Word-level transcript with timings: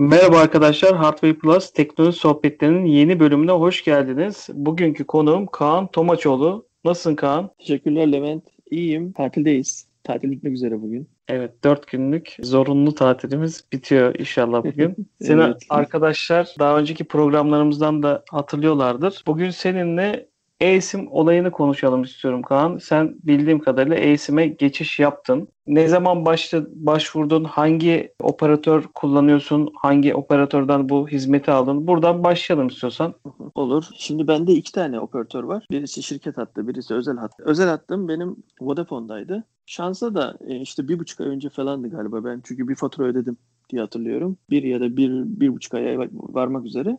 Merhaba 0.00 0.38
arkadaşlar, 0.38 0.96
Hardware 0.96 1.34
Plus 1.34 1.70
teknoloji 1.72 2.18
sohbetlerinin 2.18 2.84
yeni 2.84 3.20
bölümüne 3.20 3.52
hoş 3.52 3.84
geldiniz. 3.84 4.48
Bugünkü 4.52 5.04
konuğum 5.04 5.46
Kaan 5.46 5.86
Tomaçoğlu. 5.86 6.66
Nasılsın 6.84 7.14
Kaan? 7.14 7.50
Teşekkürler 7.58 8.12
Levent. 8.12 8.44
İyiyim. 8.70 9.12
Tatildeyiz. 9.12 9.86
Tatil 10.04 10.30
bitmek 10.30 10.52
üzere 10.52 10.82
bugün. 10.82 11.08
Evet, 11.28 11.64
dört 11.64 11.86
günlük 11.86 12.36
zorunlu 12.42 12.94
tatilimiz 12.94 13.64
bitiyor 13.72 14.14
inşallah 14.18 14.64
bugün. 14.64 14.96
Seni 15.20 15.42
Evet. 15.42 15.66
arkadaşlar 15.70 16.54
daha 16.58 16.78
önceki 16.78 17.04
programlarımızdan 17.04 18.02
da 18.02 18.24
hatırlıyorlardır. 18.30 19.24
Bugün 19.26 19.50
seninle 19.50 20.29
e-sim 20.60 21.08
olayını 21.12 21.50
konuşalım 21.50 22.02
istiyorum 22.02 22.42
Kaan. 22.42 22.78
Sen 22.78 23.14
bildiğim 23.22 23.58
kadarıyla 23.58 23.96
e-sim'e 23.96 24.46
geçiş 24.46 24.98
yaptın. 24.98 25.48
Ne 25.66 25.88
zaman 25.88 26.24
başla, 26.24 26.62
başvurdun? 26.74 27.44
Hangi 27.44 28.12
operatör 28.22 28.84
kullanıyorsun? 28.94 29.72
Hangi 29.76 30.14
operatörden 30.14 30.88
bu 30.88 31.08
hizmeti 31.08 31.50
aldın? 31.50 31.86
Buradan 31.86 32.24
başlayalım 32.24 32.68
istiyorsan. 32.68 33.14
Olur. 33.54 33.84
Şimdi 33.94 34.28
bende 34.28 34.52
iki 34.52 34.72
tane 34.72 35.00
operatör 35.00 35.44
var. 35.44 35.66
Birisi 35.70 36.02
şirket 36.02 36.36
hattı, 36.36 36.68
birisi 36.68 36.94
özel 36.94 37.16
hattı. 37.16 37.42
Özel 37.46 37.68
hattım 37.68 38.08
benim 38.08 38.36
Vodafone'daydı. 38.60 39.44
Şansa 39.66 40.14
da 40.14 40.34
e, 40.46 40.56
işte 40.56 40.88
bir 40.88 40.98
buçuk 40.98 41.20
ay 41.20 41.26
önce 41.26 41.48
falandı 41.48 41.90
galiba 41.90 42.24
ben. 42.24 42.40
Çünkü 42.44 42.68
bir 42.68 42.74
fatura 42.74 43.06
ödedim 43.06 43.36
diye 43.70 43.82
hatırlıyorum. 43.82 44.36
Bir 44.50 44.62
ya 44.62 44.80
da 44.80 44.96
bir, 44.96 45.10
bir 45.12 45.54
buçuk 45.54 45.74
aya 45.74 45.98
varmak 46.12 46.64
üzere. 46.64 46.98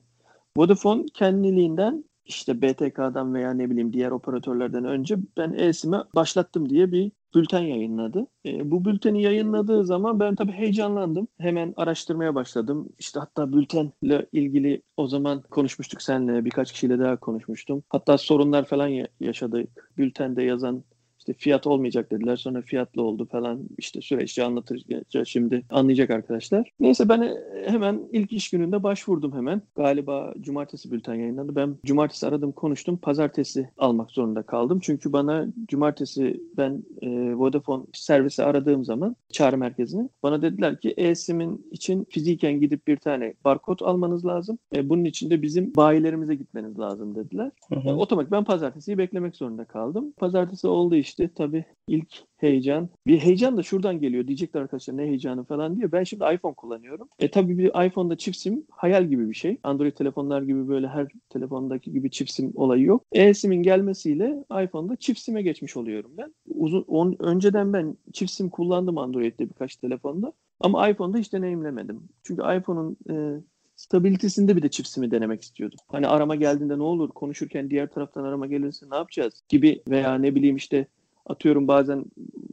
Vodafone 0.57 1.05
kendiliğinden 1.13 2.03
işte 2.25 2.61
BTK'dan 2.61 3.33
veya 3.33 3.53
ne 3.53 3.69
bileyim 3.69 3.93
diğer 3.93 4.11
operatörlerden 4.11 4.85
önce 4.85 5.17
ben 5.37 5.53
e-sim'e 5.53 5.97
başlattım 6.15 6.69
diye 6.69 6.91
bir 6.91 7.11
bülten 7.35 7.59
yayınladı. 7.61 8.27
E, 8.45 8.71
bu 8.71 8.85
bülteni 8.85 9.21
yayınladığı 9.23 9.85
zaman 9.85 10.19
ben 10.19 10.35
tabii 10.35 10.51
heyecanlandım. 10.51 11.27
Hemen 11.39 11.73
araştırmaya 11.77 12.35
başladım. 12.35 12.89
İşte 12.99 13.19
hatta 13.19 13.53
bültenle 13.53 14.27
ilgili 14.31 14.81
o 14.97 15.07
zaman 15.07 15.41
konuşmuştuk 15.51 16.01
seninle. 16.01 16.45
Birkaç 16.45 16.71
kişiyle 16.71 16.99
daha 16.99 17.17
konuşmuştum. 17.19 17.83
Hatta 17.89 18.17
sorunlar 18.17 18.65
falan 18.65 18.87
ya- 18.87 19.07
yaşadık. 19.19 19.91
Bültende 19.97 20.43
yazan 20.43 20.83
işte 21.21 21.33
fiyat 21.33 21.67
olmayacak 21.67 22.11
dediler. 22.11 22.35
Sonra 22.35 22.61
fiyatlı 22.61 23.01
oldu 23.01 23.27
falan. 23.31 23.59
İşte 23.77 24.01
süreçte 24.01 24.43
anlatacağız 24.43 25.27
şimdi. 25.27 25.63
Anlayacak 25.69 26.09
arkadaşlar. 26.09 26.71
Neyse 26.79 27.09
ben 27.09 27.37
hemen 27.65 28.01
ilk 28.11 28.33
iş 28.33 28.49
gününde 28.49 28.83
başvurdum 28.83 29.33
hemen. 29.33 29.61
Galiba 29.75 30.33
cumartesi 30.41 30.91
bülten 30.91 31.15
yayınlandı. 31.15 31.55
Ben 31.55 31.75
cumartesi 31.85 32.27
aradım 32.27 32.51
konuştum. 32.51 32.97
Pazartesi 32.97 33.69
almak 33.77 34.11
zorunda 34.11 34.43
kaldım. 34.43 34.79
Çünkü 34.81 35.13
bana 35.13 35.47
cumartesi 35.67 36.41
ben 36.57 36.83
e, 37.01 37.09
Vodafone 37.35 37.83
servisi 37.93 38.43
aradığım 38.43 38.85
zaman 38.85 39.15
çağrı 39.31 39.57
merkezine 39.57 40.09
bana 40.23 40.41
dediler 40.41 40.79
ki 40.79 40.93
e-sim'in 40.97 41.67
için 41.71 42.07
fiziken 42.09 42.59
gidip 42.59 42.87
bir 42.87 42.97
tane 42.97 43.33
barkod 43.45 43.79
almanız 43.79 44.25
lazım. 44.25 44.57
E, 44.75 44.89
bunun 44.89 45.05
için 45.05 45.29
de 45.29 45.41
bizim 45.41 45.75
bayilerimize 45.75 46.35
gitmeniz 46.35 46.79
lazım 46.79 47.15
dediler. 47.15 47.51
Hı 47.69 47.79
hı. 47.79 47.89
E, 47.89 47.93
Otomatik 47.93 48.31
ben 48.31 48.43
pazartesiyi 48.43 48.97
beklemek 48.97 49.35
zorunda 49.35 49.65
kaldım. 49.65 50.11
Pazartesi 50.17 50.67
oldu 50.67 50.95
işte 51.11 51.29
tabii 51.35 51.65
ilk 51.87 52.07
heyecan. 52.37 52.89
Bir 53.07 53.19
heyecan 53.19 53.57
da 53.57 53.63
şuradan 53.63 53.99
geliyor. 53.99 54.27
Diyecekler 54.27 54.61
arkadaşlar 54.61 54.97
ne 54.97 55.01
heyecanı 55.01 55.43
falan 55.43 55.77
diyor. 55.77 55.91
Ben 55.91 56.03
şimdi 56.03 56.23
iPhone 56.33 56.53
kullanıyorum. 56.53 57.07
E 57.19 57.31
tabii 57.31 57.57
bir 57.57 57.85
iPhone'da 57.85 58.17
çift 58.17 58.37
sim 58.37 58.63
hayal 58.71 59.05
gibi 59.05 59.29
bir 59.29 59.33
şey. 59.33 59.57
Android 59.63 59.91
telefonlar 59.91 60.41
gibi 60.41 60.67
böyle 60.67 60.87
her 60.87 61.07
telefondaki 61.29 61.91
gibi 61.91 62.11
çift 62.11 62.31
sim 62.31 62.51
olayı 62.55 62.83
yok. 62.83 63.03
E-sim'in 63.11 63.63
gelmesiyle 63.63 64.43
iPhone'da 64.63 64.95
çift 64.95 65.19
sim'e 65.19 65.41
geçmiş 65.41 65.77
oluyorum 65.77 66.11
ben. 66.17 66.33
Uzun, 66.55 66.85
on, 66.87 67.15
önceden 67.19 67.73
ben 67.73 67.97
çift 68.13 68.31
sim 68.31 68.49
kullandım 68.49 68.97
Android'de 68.97 69.49
birkaç 69.49 69.75
telefonda. 69.75 70.33
Ama 70.59 70.89
iPhone'da 70.89 71.17
hiç 71.17 71.33
deneyimlemedim. 71.33 72.01
Çünkü 72.23 72.41
iPhone'un 72.41 72.97
e, 73.09 73.41
stabilitesinde 73.81 74.55
bir 74.55 74.61
de 74.61 74.69
çift 74.69 74.89
sim'i 74.89 75.11
denemek 75.11 75.41
istiyordum. 75.41 75.79
Hani 75.87 76.07
arama 76.07 76.35
geldiğinde 76.35 76.77
ne 76.77 76.83
olur 76.83 77.09
konuşurken 77.09 77.69
diğer 77.69 77.87
taraftan 77.87 78.23
arama 78.23 78.47
gelirse 78.47 78.85
ne 78.91 78.95
yapacağız 78.95 79.43
gibi 79.49 79.81
veya 79.89 80.15
ne 80.15 80.35
bileyim 80.35 80.55
işte 80.55 80.87
atıyorum 81.25 81.67
bazen 81.67 82.05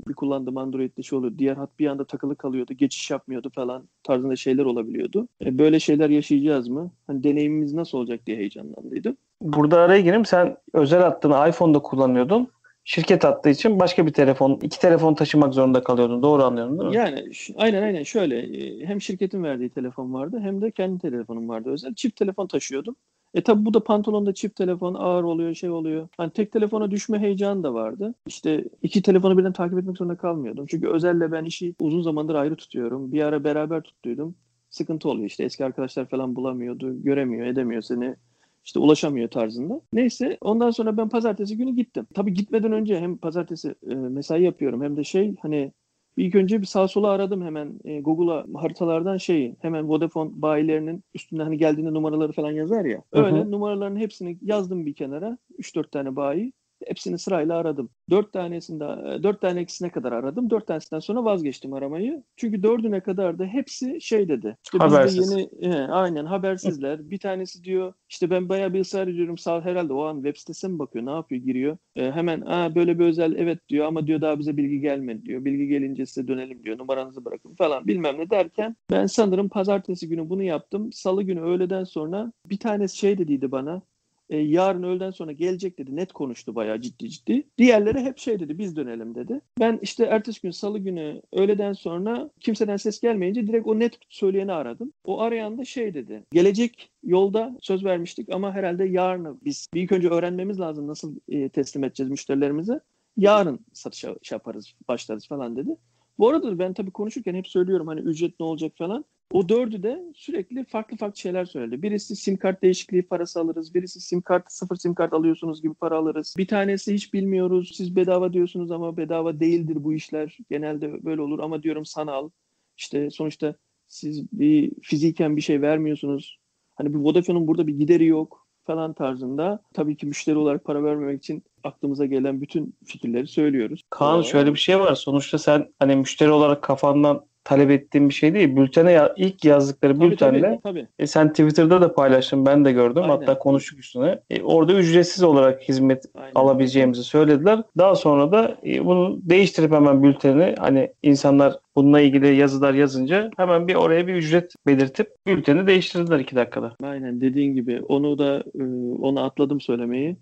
bir 0.08 0.14
kullandığım 0.14 0.56
Android'de 0.56 1.02
şey 1.02 1.18
oluyor. 1.18 1.38
Diğer 1.38 1.56
hat 1.56 1.78
bir 1.78 1.86
anda 1.86 2.04
takılı 2.04 2.36
kalıyordu. 2.36 2.72
Geçiş 2.74 3.10
yapmıyordu 3.10 3.50
falan 3.54 3.88
tarzında 4.02 4.36
şeyler 4.36 4.64
olabiliyordu. 4.64 5.28
E, 5.44 5.58
böyle 5.58 5.80
şeyler 5.80 6.10
yaşayacağız 6.10 6.68
mı? 6.68 6.90
Hani 7.06 7.24
deneyimimiz 7.24 7.72
nasıl 7.72 7.98
olacak 7.98 8.20
diye 8.26 8.36
heyecanlandıydım. 8.36 9.16
Burada 9.42 9.80
araya 9.80 10.00
gireyim. 10.00 10.24
Sen 10.24 10.56
özel 10.72 11.02
hattını 11.02 11.48
iPhone'da 11.48 11.78
kullanıyordun. 11.78 12.48
Şirket 12.84 13.24
hattı 13.24 13.48
için 13.48 13.80
başka 13.80 14.06
bir 14.06 14.12
telefon, 14.12 14.58
iki 14.62 14.80
telefon 14.80 15.14
taşımak 15.14 15.54
zorunda 15.54 15.84
kalıyordun. 15.84 16.22
Doğru 16.22 16.42
anlıyorum 16.42 16.78
değil 16.78 16.90
mi? 16.90 16.96
Yani 16.96 17.24
aynen 17.56 17.82
aynen 17.82 18.02
şöyle 18.02 18.38
e, 18.38 18.86
hem 18.86 19.00
şirketin 19.00 19.42
verdiği 19.42 19.70
telefon 19.70 20.14
vardı 20.14 20.40
hem 20.42 20.60
de 20.62 20.70
kendi 20.70 20.98
telefonum 20.98 21.48
vardı 21.48 21.70
özel. 21.70 21.94
Çift 21.94 22.16
telefon 22.16 22.46
taşıyordum. 22.46 22.96
E 23.34 23.40
tabi 23.42 23.64
bu 23.64 23.74
da 23.74 23.84
pantolonda 23.84 24.34
çift 24.34 24.56
telefon 24.56 24.94
ağır 24.94 25.24
oluyor 25.24 25.54
şey 25.54 25.70
oluyor. 25.70 26.08
Hani 26.16 26.30
tek 26.30 26.52
telefona 26.52 26.90
düşme 26.90 27.18
heyecanı 27.18 27.62
da 27.62 27.74
vardı. 27.74 28.14
İşte 28.26 28.64
iki 28.82 29.02
telefonu 29.02 29.38
birden 29.38 29.52
takip 29.52 29.78
etmek 29.78 29.98
zorunda 29.98 30.16
kalmıyordum. 30.16 30.66
Çünkü 30.66 30.88
özelle 30.88 31.32
ben 31.32 31.44
işi 31.44 31.74
uzun 31.80 32.02
zamandır 32.02 32.34
ayrı 32.34 32.56
tutuyorum. 32.56 33.12
Bir 33.12 33.22
ara 33.22 33.44
beraber 33.44 33.82
tuttuydum. 33.82 34.34
Sıkıntı 34.70 35.08
oluyor 35.08 35.26
işte 35.26 35.44
eski 35.44 35.64
arkadaşlar 35.64 36.08
falan 36.08 36.36
bulamıyordu. 36.36 37.02
Göremiyor 37.02 37.46
edemiyor 37.46 37.82
seni. 37.82 38.16
İşte 38.64 38.78
ulaşamıyor 38.78 39.28
tarzında. 39.28 39.80
Neyse 39.92 40.38
ondan 40.40 40.70
sonra 40.70 40.96
ben 40.96 41.08
pazartesi 41.08 41.56
günü 41.56 41.74
gittim. 41.76 42.06
Tabii 42.14 42.34
gitmeden 42.34 42.72
önce 42.72 43.00
hem 43.00 43.16
pazartesi 43.16 43.74
e, 43.90 43.94
mesai 43.94 44.42
yapıyorum 44.42 44.82
hem 44.82 44.96
de 44.96 45.04
şey 45.04 45.34
hani 45.42 45.72
ilk 46.18 46.34
önce 46.34 46.60
bir 46.60 46.66
sağ 46.66 46.88
sola 46.88 47.10
aradım 47.10 47.44
hemen 47.44 47.80
e, 47.84 48.00
Google'a 48.00 48.60
haritalardan 48.62 49.16
şeyi 49.16 49.56
hemen 49.60 49.88
Vodafone 49.88 50.30
bayilerinin 50.32 51.04
üstünde 51.14 51.42
hani 51.42 51.58
geldiğinde 51.58 51.94
numaraları 51.94 52.32
falan 52.32 52.50
yazar 52.50 52.84
ya. 52.84 53.02
Hı 53.14 53.20
hı. 53.20 53.24
Öyle 53.24 53.50
numaraların 53.50 53.96
hepsini 53.96 54.38
yazdım 54.42 54.86
bir 54.86 54.94
kenara. 54.94 55.38
3-4 55.58 55.90
tane 55.90 56.16
bayi. 56.16 56.52
Hepsini 56.88 57.18
sırayla 57.18 57.56
aradım. 57.56 57.90
Dört 58.10 58.32
tanesinde, 58.32 58.84
e, 58.84 59.22
dört 59.22 59.40
tanesine 59.40 59.90
kadar 59.90 60.12
aradım. 60.12 60.50
Dört 60.50 60.66
tanesinden 60.66 61.00
sonra 61.00 61.24
vazgeçtim 61.24 61.72
aramayı. 61.72 62.22
Çünkü 62.36 62.62
dördüne 62.62 63.00
kadar 63.00 63.38
da 63.38 63.44
hepsi 63.44 64.00
şey 64.00 64.28
dedi. 64.28 64.56
İşte 64.64 64.78
Habersiz. 64.78 65.32
yeni, 65.32 65.72
he, 65.72 65.78
aynen 65.78 66.24
habersizler. 66.24 67.10
Bir 67.10 67.18
tanesi 67.18 67.64
diyor 67.64 67.92
işte 68.08 68.30
ben 68.30 68.48
bayağı 68.48 68.74
bir 68.74 68.80
ısrar 68.80 69.08
ediyorum. 69.08 69.38
Sağ 69.38 69.60
herhalde 69.60 69.92
o 69.92 70.04
an 70.04 70.14
web 70.14 70.36
sitesine 70.36 70.72
mi 70.72 70.78
bakıyor? 70.78 71.06
Ne 71.06 71.10
yapıyor? 71.10 71.42
Giriyor. 71.42 71.76
E, 71.96 72.10
hemen 72.10 72.40
Aa, 72.40 72.74
böyle 72.74 72.98
bir 72.98 73.04
özel 73.04 73.34
evet 73.36 73.68
diyor 73.68 73.86
ama 73.86 74.06
diyor 74.06 74.20
daha 74.20 74.38
bize 74.38 74.56
bilgi 74.56 74.80
gelmedi 74.80 75.24
diyor. 75.24 75.44
Bilgi 75.44 75.66
gelince 75.66 76.06
size 76.06 76.28
dönelim 76.28 76.64
diyor. 76.64 76.78
Numaranızı 76.78 77.24
bırakın 77.24 77.54
falan 77.54 77.86
bilmem 77.86 78.18
ne 78.18 78.30
derken 78.30 78.76
ben 78.90 79.06
sanırım 79.06 79.48
pazartesi 79.48 80.08
günü 80.08 80.28
bunu 80.28 80.42
yaptım. 80.42 80.92
Salı 80.92 81.22
günü 81.22 81.40
öğleden 81.40 81.84
sonra 81.84 82.32
bir 82.46 82.58
tanesi 82.58 82.96
şey 82.96 83.18
dediydi 83.18 83.52
bana. 83.52 83.82
E, 84.30 84.36
yarın 84.36 84.82
öğleden 84.82 85.10
sonra 85.10 85.32
gelecek 85.32 85.78
dedi. 85.78 85.96
Net 85.96 86.12
konuştu 86.12 86.54
bayağı 86.54 86.80
ciddi 86.80 87.10
ciddi. 87.10 87.42
Diğerleri 87.58 88.00
hep 88.00 88.18
şey 88.18 88.40
dedi 88.40 88.58
biz 88.58 88.76
dönelim 88.76 89.14
dedi. 89.14 89.40
Ben 89.60 89.78
işte 89.82 90.04
ertesi 90.04 90.42
gün 90.42 90.50
salı 90.50 90.78
günü 90.78 91.22
öğleden 91.32 91.72
sonra 91.72 92.30
kimseden 92.40 92.76
ses 92.76 93.00
gelmeyince 93.00 93.46
direkt 93.46 93.66
o 93.66 93.78
net 93.78 93.98
söyleyeni 94.08 94.52
aradım. 94.52 94.92
O 95.04 95.20
arayan 95.20 95.58
da 95.58 95.64
şey 95.64 95.94
dedi. 95.94 96.22
Gelecek 96.32 96.90
yolda 97.04 97.56
söz 97.60 97.84
vermiştik 97.84 98.28
ama 98.32 98.54
herhalde 98.54 98.84
yarın 98.84 99.40
biz 99.44 99.68
bir 99.74 99.82
ilk 99.82 99.92
önce 99.92 100.08
öğrenmemiz 100.08 100.60
lazım 100.60 100.86
nasıl 100.86 101.16
e, 101.28 101.48
teslim 101.48 101.84
edeceğiz 101.84 102.10
müşterilerimize. 102.10 102.80
Yarın 103.16 103.60
satışa 103.72 104.14
şey 104.22 104.36
yaparız, 104.36 104.74
başlarız 104.88 105.28
falan 105.28 105.56
dedi. 105.56 105.76
Bu 106.18 106.28
arada 106.28 106.58
ben 106.58 106.72
tabii 106.72 106.90
konuşurken 106.90 107.34
hep 107.34 107.48
söylüyorum 107.48 107.86
hani 107.86 108.00
ücret 108.00 108.40
ne 108.40 108.46
olacak 108.46 108.72
falan. 108.76 109.04
O 109.32 109.48
dördü 109.48 109.82
de 109.82 110.04
sürekli 110.14 110.64
farklı 110.64 110.96
farklı 110.96 111.20
şeyler 111.20 111.44
söyledi. 111.44 111.82
Birisi 111.82 112.16
sim 112.16 112.36
kart 112.36 112.62
değişikliği 112.62 113.02
parası 113.02 113.40
alırız. 113.40 113.74
Birisi 113.74 114.00
sim 114.00 114.20
kart 114.20 114.52
sıfır 114.52 114.76
sim 114.76 114.94
kart 114.94 115.12
alıyorsunuz 115.12 115.62
gibi 115.62 115.74
para 115.74 115.96
alırız. 115.96 116.34
Bir 116.38 116.46
tanesi 116.46 116.94
hiç 116.94 117.14
bilmiyoruz. 117.14 117.72
Siz 117.76 117.96
bedava 117.96 118.32
diyorsunuz 118.32 118.70
ama 118.70 118.96
bedava 118.96 119.40
değildir 119.40 119.84
bu 119.84 119.94
işler. 119.94 120.38
Genelde 120.50 121.04
böyle 121.04 121.20
olur 121.20 121.38
ama 121.38 121.62
diyorum 121.62 121.86
sanal. 121.86 122.30
İşte 122.76 123.10
sonuçta 123.10 123.54
siz 123.88 124.32
bir 124.32 124.72
fiziken 124.82 125.36
bir 125.36 125.42
şey 125.42 125.62
vermiyorsunuz. 125.62 126.38
Hani 126.74 126.94
bir 126.94 126.98
Vodafone'un 126.98 127.46
burada 127.46 127.66
bir 127.66 127.74
gideri 127.74 128.06
yok 128.06 128.46
falan 128.64 128.92
tarzında. 128.92 129.62
Tabii 129.74 129.96
ki 129.96 130.06
müşteri 130.06 130.36
olarak 130.36 130.64
para 130.64 130.84
vermemek 130.84 131.18
için 131.18 131.42
aklımıza 131.64 132.06
gelen 132.06 132.40
bütün 132.40 132.74
fikirleri 132.84 133.26
söylüyoruz. 133.26 133.82
Kaan 133.90 134.22
şöyle 134.22 134.52
bir 134.52 134.58
şey 134.58 134.80
var. 134.80 134.94
Sonuçta 134.94 135.38
sen 135.38 135.72
hani 135.78 135.96
müşteri 135.96 136.30
olarak 136.30 136.62
kafandan 136.62 137.24
talep 137.48 137.70
ettiğin 137.70 138.08
bir 138.08 138.14
şey 138.14 138.34
değil. 138.34 138.56
Bültene 138.56 138.92
ya- 138.92 139.14
ilk 139.16 139.44
yazdıkları 139.44 139.94
tabii, 139.94 140.10
bültenle 140.10 140.40
tabii, 140.40 140.60
tabii. 140.62 140.86
E, 140.98 141.06
sen 141.06 141.28
Twitter'da 141.28 141.80
da 141.80 141.94
paylaştın. 141.94 142.46
Ben 142.46 142.64
de 142.64 142.72
gördüm. 142.72 143.02
Aynen. 143.02 143.08
Hatta 143.16 143.38
konuştuk 143.38 143.78
üstüne. 143.78 144.20
E, 144.30 144.42
orada 144.42 144.72
ücretsiz 144.74 145.22
olarak 145.22 145.62
hizmet 145.62 146.04
Aynen. 146.14 146.32
alabileceğimizi 146.34 147.04
söylediler. 147.04 147.62
Daha 147.78 147.94
sonra 147.94 148.32
da 148.32 148.56
e, 148.66 148.84
bunu 148.84 149.18
değiştirip 149.22 149.72
hemen 149.72 150.02
bülteni 150.02 150.54
hani 150.58 150.92
insanlar 151.02 151.58
bununla 151.76 152.00
ilgili 152.00 152.36
yazılar 152.36 152.74
yazınca 152.74 153.30
hemen 153.36 153.68
bir 153.68 153.74
oraya 153.74 154.06
bir 154.06 154.14
ücret 154.14 154.54
belirtip 154.66 155.08
bülteni 155.26 155.66
değiştirdiler 155.66 156.18
iki 156.18 156.36
dakikada. 156.36 156.76
Aynen 156.82 157.20
dediğin 157.20 157.54
gibi 157.54 157.82
onu 157.88 158.18
da 158.18 158.44
e, 158.58 158.62
onu 159.02 159.24
atladım 159.24 159.60
söylemeyi. 159.60 160.16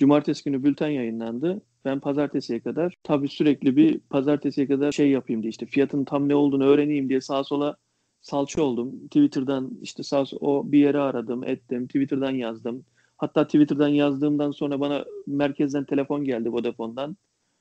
Cumartesi 0.00 0.44
günü 0.44 0.64
bülten 0.64 0.88
yayınlandı. 0.88 1.62
Ben 1.84 2.00
pazartesiye 2.00 2.60
kadar 2.60 2.94
tabii 3.02 3.28
sürekli 3.28 3.76
bir 3.76 3.98
pazartesiye 4.00 4.66
kadar 4.66 4.92
şey 4.92 5.10
yapayım 5.10 5.42
diye 5.42 5.50
işte 5.50 5.66
fiyatın 5.66 6.04
tam 6.04 6.28
ne 6.28 6.34
olduğunu 6.34 6.64
öğreneyim 6.64 7.08
diye 7.08 7.20
sağa 7.20 7.44
sola 7.44 7.76
salça 8.20 8.62
oldum. 8.62 9.06
Twitter'dan 9.06 9.70
işte 9.82 10.02
sağ 10.02 10.24
o 10.40 10.72
bir 10.72 10.78
yere 10.78 10.98
aradım, 10.98 11.44
ettim. 11.44 11.86
Twitter'dan 11.86 12.30
yazdım. 12.30 12.84
Hatta 13.16 13.44
Twitter'dan 13.44 13.88
yazdığımdan 13.88 14.50
sonra 14.50 14.80
bana 14.80 15.04
merkezden 15.26 15.84
telefon 15.84 16.24
geldi 16.24 16.52
Vodafone'dan. 16.52 17.16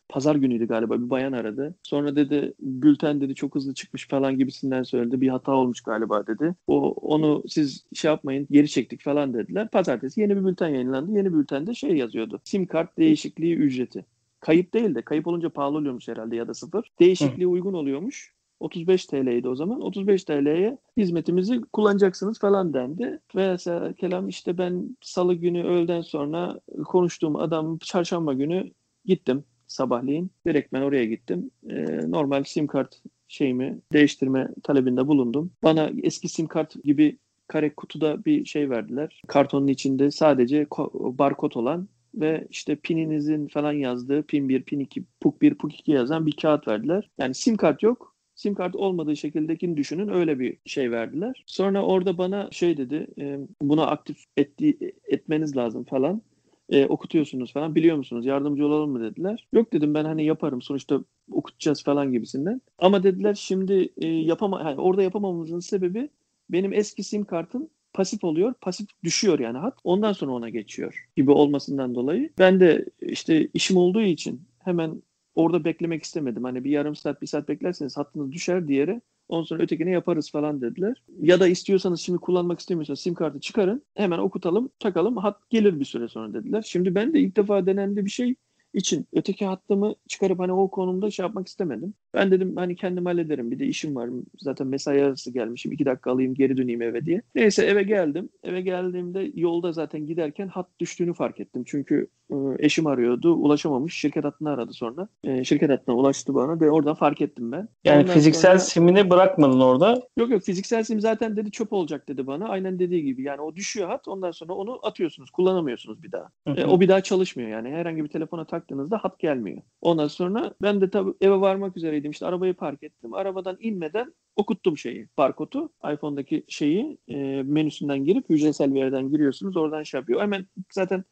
Pazar 0.10 0.36
günüydü 0.36 0.68
galiba 0.68 1.02
bir 1.02 1.10
bayan 1.10 1.32
aradı. 1.32 1.76
Sonra 1.84 2.16
dedi 2.16 2.54
bülten 2.60 3.22
dedi 3.22 3.36
çok 3.36 3.56
hızlı 3.56 3.74
çıkmış 3.74 4.08
falan 4.08 4.38
gibisinden 4.38 4.84
söyledi. 4.84 5.22
Bir 5.22 5.28
hata 5.28 5.52
olmuş 5.52 5.82
galiba 5.82 6.28
dedi. 6.28 6.56
O 6.68 6.92
onu 6.92 7.44
siz 7.48 7.86
şey 7.94 8.12
yapmayın 8.12 8.48
geri 8.52 8.70
çektik 8.70 9.04
falan 9.04 9.34
dediler. 9.34 9.70
Pazartesi 9.70 10.22
yeni 10.22 10.38
bir 10.38 10.46
bülten 10.46 10.68
yayınlandı. 10.68 11.12
Yeni 11.18 11.34
bültende 11.34 11.74
şey 11.74 11.96
yazıyordu. 11.96 12.42
Sim 12.44 12.66
kart 12.66 12.98
değişikliği 12.98 13.56
ücreti. 13.56 14.06
Kayıp 14.40 14.74
değil 14.74 14.96
de 14.96 15.02
kayıp 15.02 15.28
olunca 15.28 15.50
pahalı 15.50 15.78
oluyormuş 15.78 16.08
herhalde 16.08 16.36
ya 16.36 16.48
da 16.48 16.54
sıfır. 16.54 16.92
Değişikliği 17.00 17.48
uygun 17.48 17.74
oluyormuş. 17.74 18.34
35 18.60 19.06
TL'ydi 19.06 19.50
o 19.50 19.56
zaman. 19.56 19.82
35 19.82 20.24
TL'ye 20.24 20.78
hizmetimizi 20.98 21.62
kullanacaksınız 21.74 22.40
falan 22.40 22.74
dendi. 22.74 23.20
Ve 23.36 23.56
kelam 23.98 24.30
işte 24.30 24.58
ben 24.58 24.98
salı 25.02 25.34
günü 25.34 25.64
öğleden 25.64 26.02
sonra 26.02 26.60
konuştuğum 26.86 27.36
adam 27.36 27.78
çarşamba 27.78 28.34
günü 28.34 28.72
gittim 29.06 29.44
sabahleyin. 29.70 30.32
Direkt 30.48 30.74
ben 30.74 30.82
oraya 30.82 31.06
gittim. 31.06 31.52
Ee, 31.70 32.12
normal 32.12 32.44
sim 32.44 32.68
kart 32.68 33.02
şeyimi 33.28 33.80
değiştirme 33.94 34.48
talebinde 34.64 35.08
bulundum. 35.08 35.52
Bana 35.64 35.92
eski 36.04 36.30
sim 36.30 36.48
kart 36.48 36.84
gibi 36.84 37.18
kare 37.48 37.76
kutuda 37.76 38.26
bir 38.26 38.46
şey 38.46 38.70
verdiler. 38.70 39.22
Kartonun 39.28 39.68
içinde 39.68 40.12
sadece 40.12 40.68
barkod 40.94 41.52
olan 41.56 41.88
ve 42.16 42.48
işte 42.50 42.76
pininizin 42.76 43.48
falan 43.48 43.74
yazdığı 43.74 44.24
pin 44.24 44.50
1, 44.50 44.64
pin 44.64 44.80
2, 44.80 45.04
puk 45.22 45.42
1, 45.42 45.56
puk 45.56 45.80
2 45.80 45.92
yazan 45.92 46.26
bir 46.26 46.32
kağıt 46.32 46.68
verdiler. 46.68 47.10
Yani 47.18 47.34
sim 47.36 47.58
kart 47.58 47.84
yok. 47.84 48.16
Sim 48.36 48.56
kart 48.56 48.76
olmadığı 48.76 49.16
şekildekini 49.16 49.78
düşünün 49.78 50.08
öyle 50.08 50.40
bir 50.40 50.58
şey 50.66 50.92
verdiler. 50.92 51.44
Sonra 51.46 51.84
orada 51.86 52.18
bana 52.18 52.50
şey 52.52 52.78
dedi 52.78 53.08
e, 53.20 53.40
buna 53.62 53.88
aktif 53.88 54.18
etti, 54.38 54.78
etmeniz 55.06 55.58
lazım 55.58 55.84
falan. 55.84 56.22
E, 56.70 56.86
okutuyorsunuz 56.86 57.54
falan 57.54 57.76
biliyor 57.76 57.98
musunuz 57.98 58.26
yardımcı 58.26 58.66
olalım 58.66 58.92
mı 58.92 59.02
dediler. 59.02 59.48
Yok 59.54 59.74
dedim 59.74 59.94
ben 59.94 60.06
hani 60.06 60.26
yaparım 60.26 60.62
sonuçta 60.62 61.00
okutacağız 61.32 61.84
falan 61.84 62.12
gibisinden. 62.12 62.62
Ama 62.78 63.04
dediler 63.04 63.36
şimdi 63.36 63.90
e, 63.98 64.08
yapama 64.08 64.62
yani 64.62 64.82
orada 64.82 65.04
yapamamamızın 65.04 65.60
sebebi 65.60 66.10
benim 66.50 66.74
eski 66.74 67.04
sim 67.04 67.26
kartın 67.26 67.70
pasif 67.94 68.24
oluyor. 68.24 68.54
Pasif 68.62 68.88
düşüyor 69.04 69.40
yani 69.40 69.58
hat. 69.58 69.78
Ondan 69.84 70.14
sonra 70.14 70.32
ona 70.32 70.50
geçiyor 70.50 71.08
gibi 71.16 71.32
olmasından 71.32 71.96
dolayı. 71.96 72.30
Ben 72.40 72.60
de 72.60 72.86
işte 73.02 73.48
işim 73.54 73.78
olduğu 73.78 74.02
için 74.02 74.42
hemen 74.60 75.02
orada 75.36 75.64
beklemek 75.66 76.04
istemedim. 76.04 76.44
Hani 76.44 76.64
bir 76.64 76.72
yarım 76.72 76.96
saat, 76.96 77.22
bir 77.22 77.28
saat 77.28 77.50
beklerseniz 77.50 77.98
hattınız 77.98 78.32
düşer 78.32 78.68
diğeri. 78.68 79.02
Ondan 79.30 79.44
sonra 79.44 79.64
ötekini 79.64 79.92
yaparız 79.92 80.32
falan 80.32 80.62
dediler. 80.62 81.04
Ya 81.22 81.40
da 81.40 81.48
istiyorsanız 81.48 82.00
şimdi 82.02 82.20
kullanmak 82.20 82.60
istemiyorsanız 82.60 83.00
sim 83.00 83.14
kartı 83.14 83.40
çıkarın. 83.40 83.84
Hemen 83.96 84.20
okutalım, 84.20 84.70
takalım. 84.80 85.18
Hat 85.18 85.50
gelir 85.50 85.80
bir 85.80 85.86
süre 85.86 86.08
sonra 86.08 86.34
dediler. 86.34 86.62
Şimdi 86.68 86.96
ben 86.96 87.14
de 87.14 87.20
ilk 87.20 87.36
defa 87.38 87.66
denendi 87.66 88.06
bir 88.06 88.10
şey 88.10 88.36
için 88.74 89.08
öteki 89.14 89.46
hattımı 89.46 89.96
çıkarıp 90.08 90.40
hani 90.40 90.52
o 90.52 90.68
konumda 90.68 91.12
şey 91.12 91.24
yapmak 91.24 91.48
istemedim. 91.48 91.94
Ben 92.14 92.32
dedim 92.32 92.56
hani 92.56 92.76
kendim 92.76 93.06
hallederim. 93.06 93.52
Bir 93.52 93.60
de 93.60 93.66
işim 93.66 93.96
var. 93.96 94.10
Zaten 94.40 94.68
mesai 94.68 95.04
arası 95.04 95.32
gelmişim. 95.32 95.72
iki 95.72 95.86
dakika 95.86 96.12
alayım 96.12 96.34
geri 96.34 96.58
döneyim 96.58 96.82
eve 96.82 97.06
diye. 97.06 97.22
Neyse 97.36 97.66
eve 97.66 97.84
geldim. 97.84 98.30
Eve 98.44 98.62
geldiğimde 98.62 99.32
yolda 99.36 99.72
zaten 99.72 100.08
giderken 100.08 100.48
hat 100.48 100.68
düştüğünü 100.80 101.14
fark 101.14 101.40
ettim. 101.40 101.64
Çünkü 101.66 102.08
e, 102.32 102.36
eşim 102.60 102.88
arıyordu. 102.88 103.34
Ulaşamamış. 103.34 103.96
Şirket 103.96 104.24
hattını 104.24 104.50
aradı 104.50 104.74
sonra. 104.74 105.08
E, 105.24 105.44
şirket 105.44 105.70
hattına 105.70 105.96
ulaştı 105.96 106.36
bana 106.36 106.62
ve 106.62 106.72
oradan 106.72 106.96
fark 106.96 107.22
ettim 107.22 107.52
ben. 107.52 107.68
Yani 107.84 108.02
Ondan 108.02 108.14
fiziksel 108.14 108.52
sonra... 108.52 108.60
simini 108.60 109.10
bırakmadın 109.10 109.60
orada. 109.60 110.02
Yok 110.18 110.30
yok 110.30 110.44
fiziksel 110.44 110.84
sim 110.84 111.00
zaten 111.00 111.38
dedi 111.38 111.52
çöp 111.52 111.74
olacak 111.74 112.08
dedi 112.08 112.28
bana. 112.28 112.48
Aynen 112.50 112.80
dediği 112.80 113.04
gibi. 113.04 113.24
Yani 113.24 113.42
o 113.42 113.56
düşüyor 113.56 113.88
hat. 113.88 114.08
Ondan 114.08 114.32
sonra 114.32 114.54
onu 114.54 114.80
atıyorsunuz. 114.84 115.32
Kullanamıyorsunuz 115.32 116.04
bir 116.04 116.12
daha. 116.12 116.30
E, 116.46 116.66
o 116.66 116.80
bir 116.80 116.88
daha 116.88 117.02
çalışmıyor 117.02 117.50
yani. 117.50 117.70
Herhangi 117.70 118.04
bir 118.04 118.10
telefona 118.10 118.46
taktığınızda 118.60 118.98
hat 118.98 119.20
gelmiyor. 119.20 119.62
Ondan 119.82 120.08
sonra 120.08 120.54
ben 120.62 120.82
de 120.82 120.90
tabii 120.90 121.14
eve 121.22 121.42
varmak 121.42 121.78
üzereydim. 121.78 122.12
İşte 122.12 122.26
arabayı 122.26 122.54
park 122.54 122.84
ettim. 122.84 123.14
Arabadan 123.14 123.58
inmeden 123.60 124.14
okuttum 124.36 124.78
şeyi, 124.78 125.08
barkodu. 125.18 125.70
iPhone'daki 125.94 126.44
şeyi 126.48 126.98
e, 127.08 127.44
menüsünden 127.44 128.06
girip 128.06 128.30
hücresel 128.30 128.76
yerden 128.76 129.10
giriyorsunuz. 129.10 129.58
Oradan 129.58 129.84
şey 129.84 130.00
yapıyor. 130.00 130.22
Hemen 130.22 130.46
zaten 130.72 131.04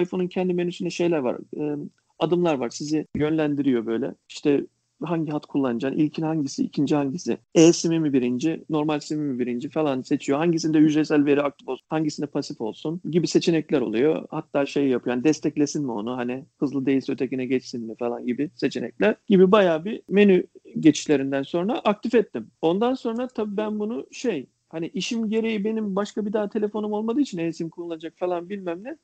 iPhone'un 0.00 0.28
kendi 0.28 0.54
menüsünde 0.54 0.90
şeyler 0.90 1.18
var. 1.18 1.36
E, 1.58 1.76
adımlar 2.18 2.54
var. 2.54 2.68
Sizi 2.68 3.06
yönlendiriyor 3.14 3.86
böyle. 3.86 4.14
İşte 4.28 4.66
hangi 5.04 5.32
hat 5.32 5.46
kullanacaksın, 5.46 5.98
ilkin 5.98 6.22
hangisi, 6.22 6.62
ikinci 6.62 6.94
hangisi, 6.94 7.38
e-simi 7.54 8.00
mi 8.00 8.12
birinci, 8.12 8.64
normal 8.70 9.00
simi 9.00 9.32
mi 9.32 9.38
birinci 9.38 9.68
falan 9.68 10.02
seçiyor. 10.02 10.38
Hangisinde 10.38 10.78
hücresel 10.78 11.24
veri 11.24 11.42
aktif 11.42 11.68
olsun, 11.68 11.86
hangisinde 11.88 12.26
pasif 12.26 12.60
olsun 12.60 13.00
gibi 13.10 13.26
seçenekler 13.26 13.80
oluyor. 13.80 14.26
Hatta 14.30 14.66
şey 14.66 14.88
yapıyor, 14.88 15.16
yani 15.16 15.24
desteklesin 15.24 15.84
mi 15.84 15.92
onu, 15.92 16.16
hani 16.16 16.44
hızlı 16.58 16.86
değilse 16.86 17.12
ötekine 17.12 17.46
geçsin 17.46 17.86
mi 17.86 17.94
falan 17.98 18.26
gibi 18.26 18.50
seçenekler 18.54 19.16
gibi 19.28 19.52
bayağı 19.52 19.84
bir 19.84 20.02
menü 20.08 20.46
geçişlerinden 20.80 21.42
sonra 21.42 21.78
aktif 21.78 22.14
ettim. 22.14 22.50
Ondan 22.62 22.94
sonra 22.94 23.28
tabii 23.28 23.56
ben 23.56 23.78
bunu 23.78 24.06
şey, 24.12 24.46
hani 24.68 24.88
işim 24.88 25.30
gereği 25.30 25.64
benim 25.64 25.96
başka 25.96 26.26
bir 26.26 26.32
daha 26.32 26.48
telefonum 26.48 26.92
olmadığı 26.92 27.20
için 27.20 27.38
e-sim 27.38 27.70
kullanacak 27.70 28.12
falan 28.16 28.48
bilmem 28.48 28.84
ne. 28.84 28.96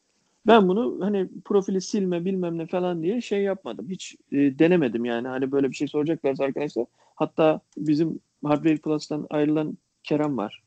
Ben 0.47 0.69
bunu 0.69 0.99
hani 1.05 1.29
profili 1.45 1.81
silme 1.81 2.25
bilmem 2.25 2.59
ne 2.59 2.67
falan 2.67 3.03
diye 3.03 3.21
şey 3.21 3.43
yapmadım. 3.43 3.89
Hiç 3.91 4.17
e, 4.33 4.37
denemedim 4.59 5.05
yani. 5.05 5.29
Hani 5.29 5.53
böyle 5.53 5.71
bir 5.71 5.75
şey 5.77 5.89
soracaklarsa 5.89 6.45
arkadaşlar. 6.45 6.87
Hatta 7.15 7.61
bizim 7.77 8.21
Hardware 8.45 8.77
Plus'tan 8.77 9.27
ayrılan 9.31 9.79
Kerem 10.03 10.37
var. 10.37 10.63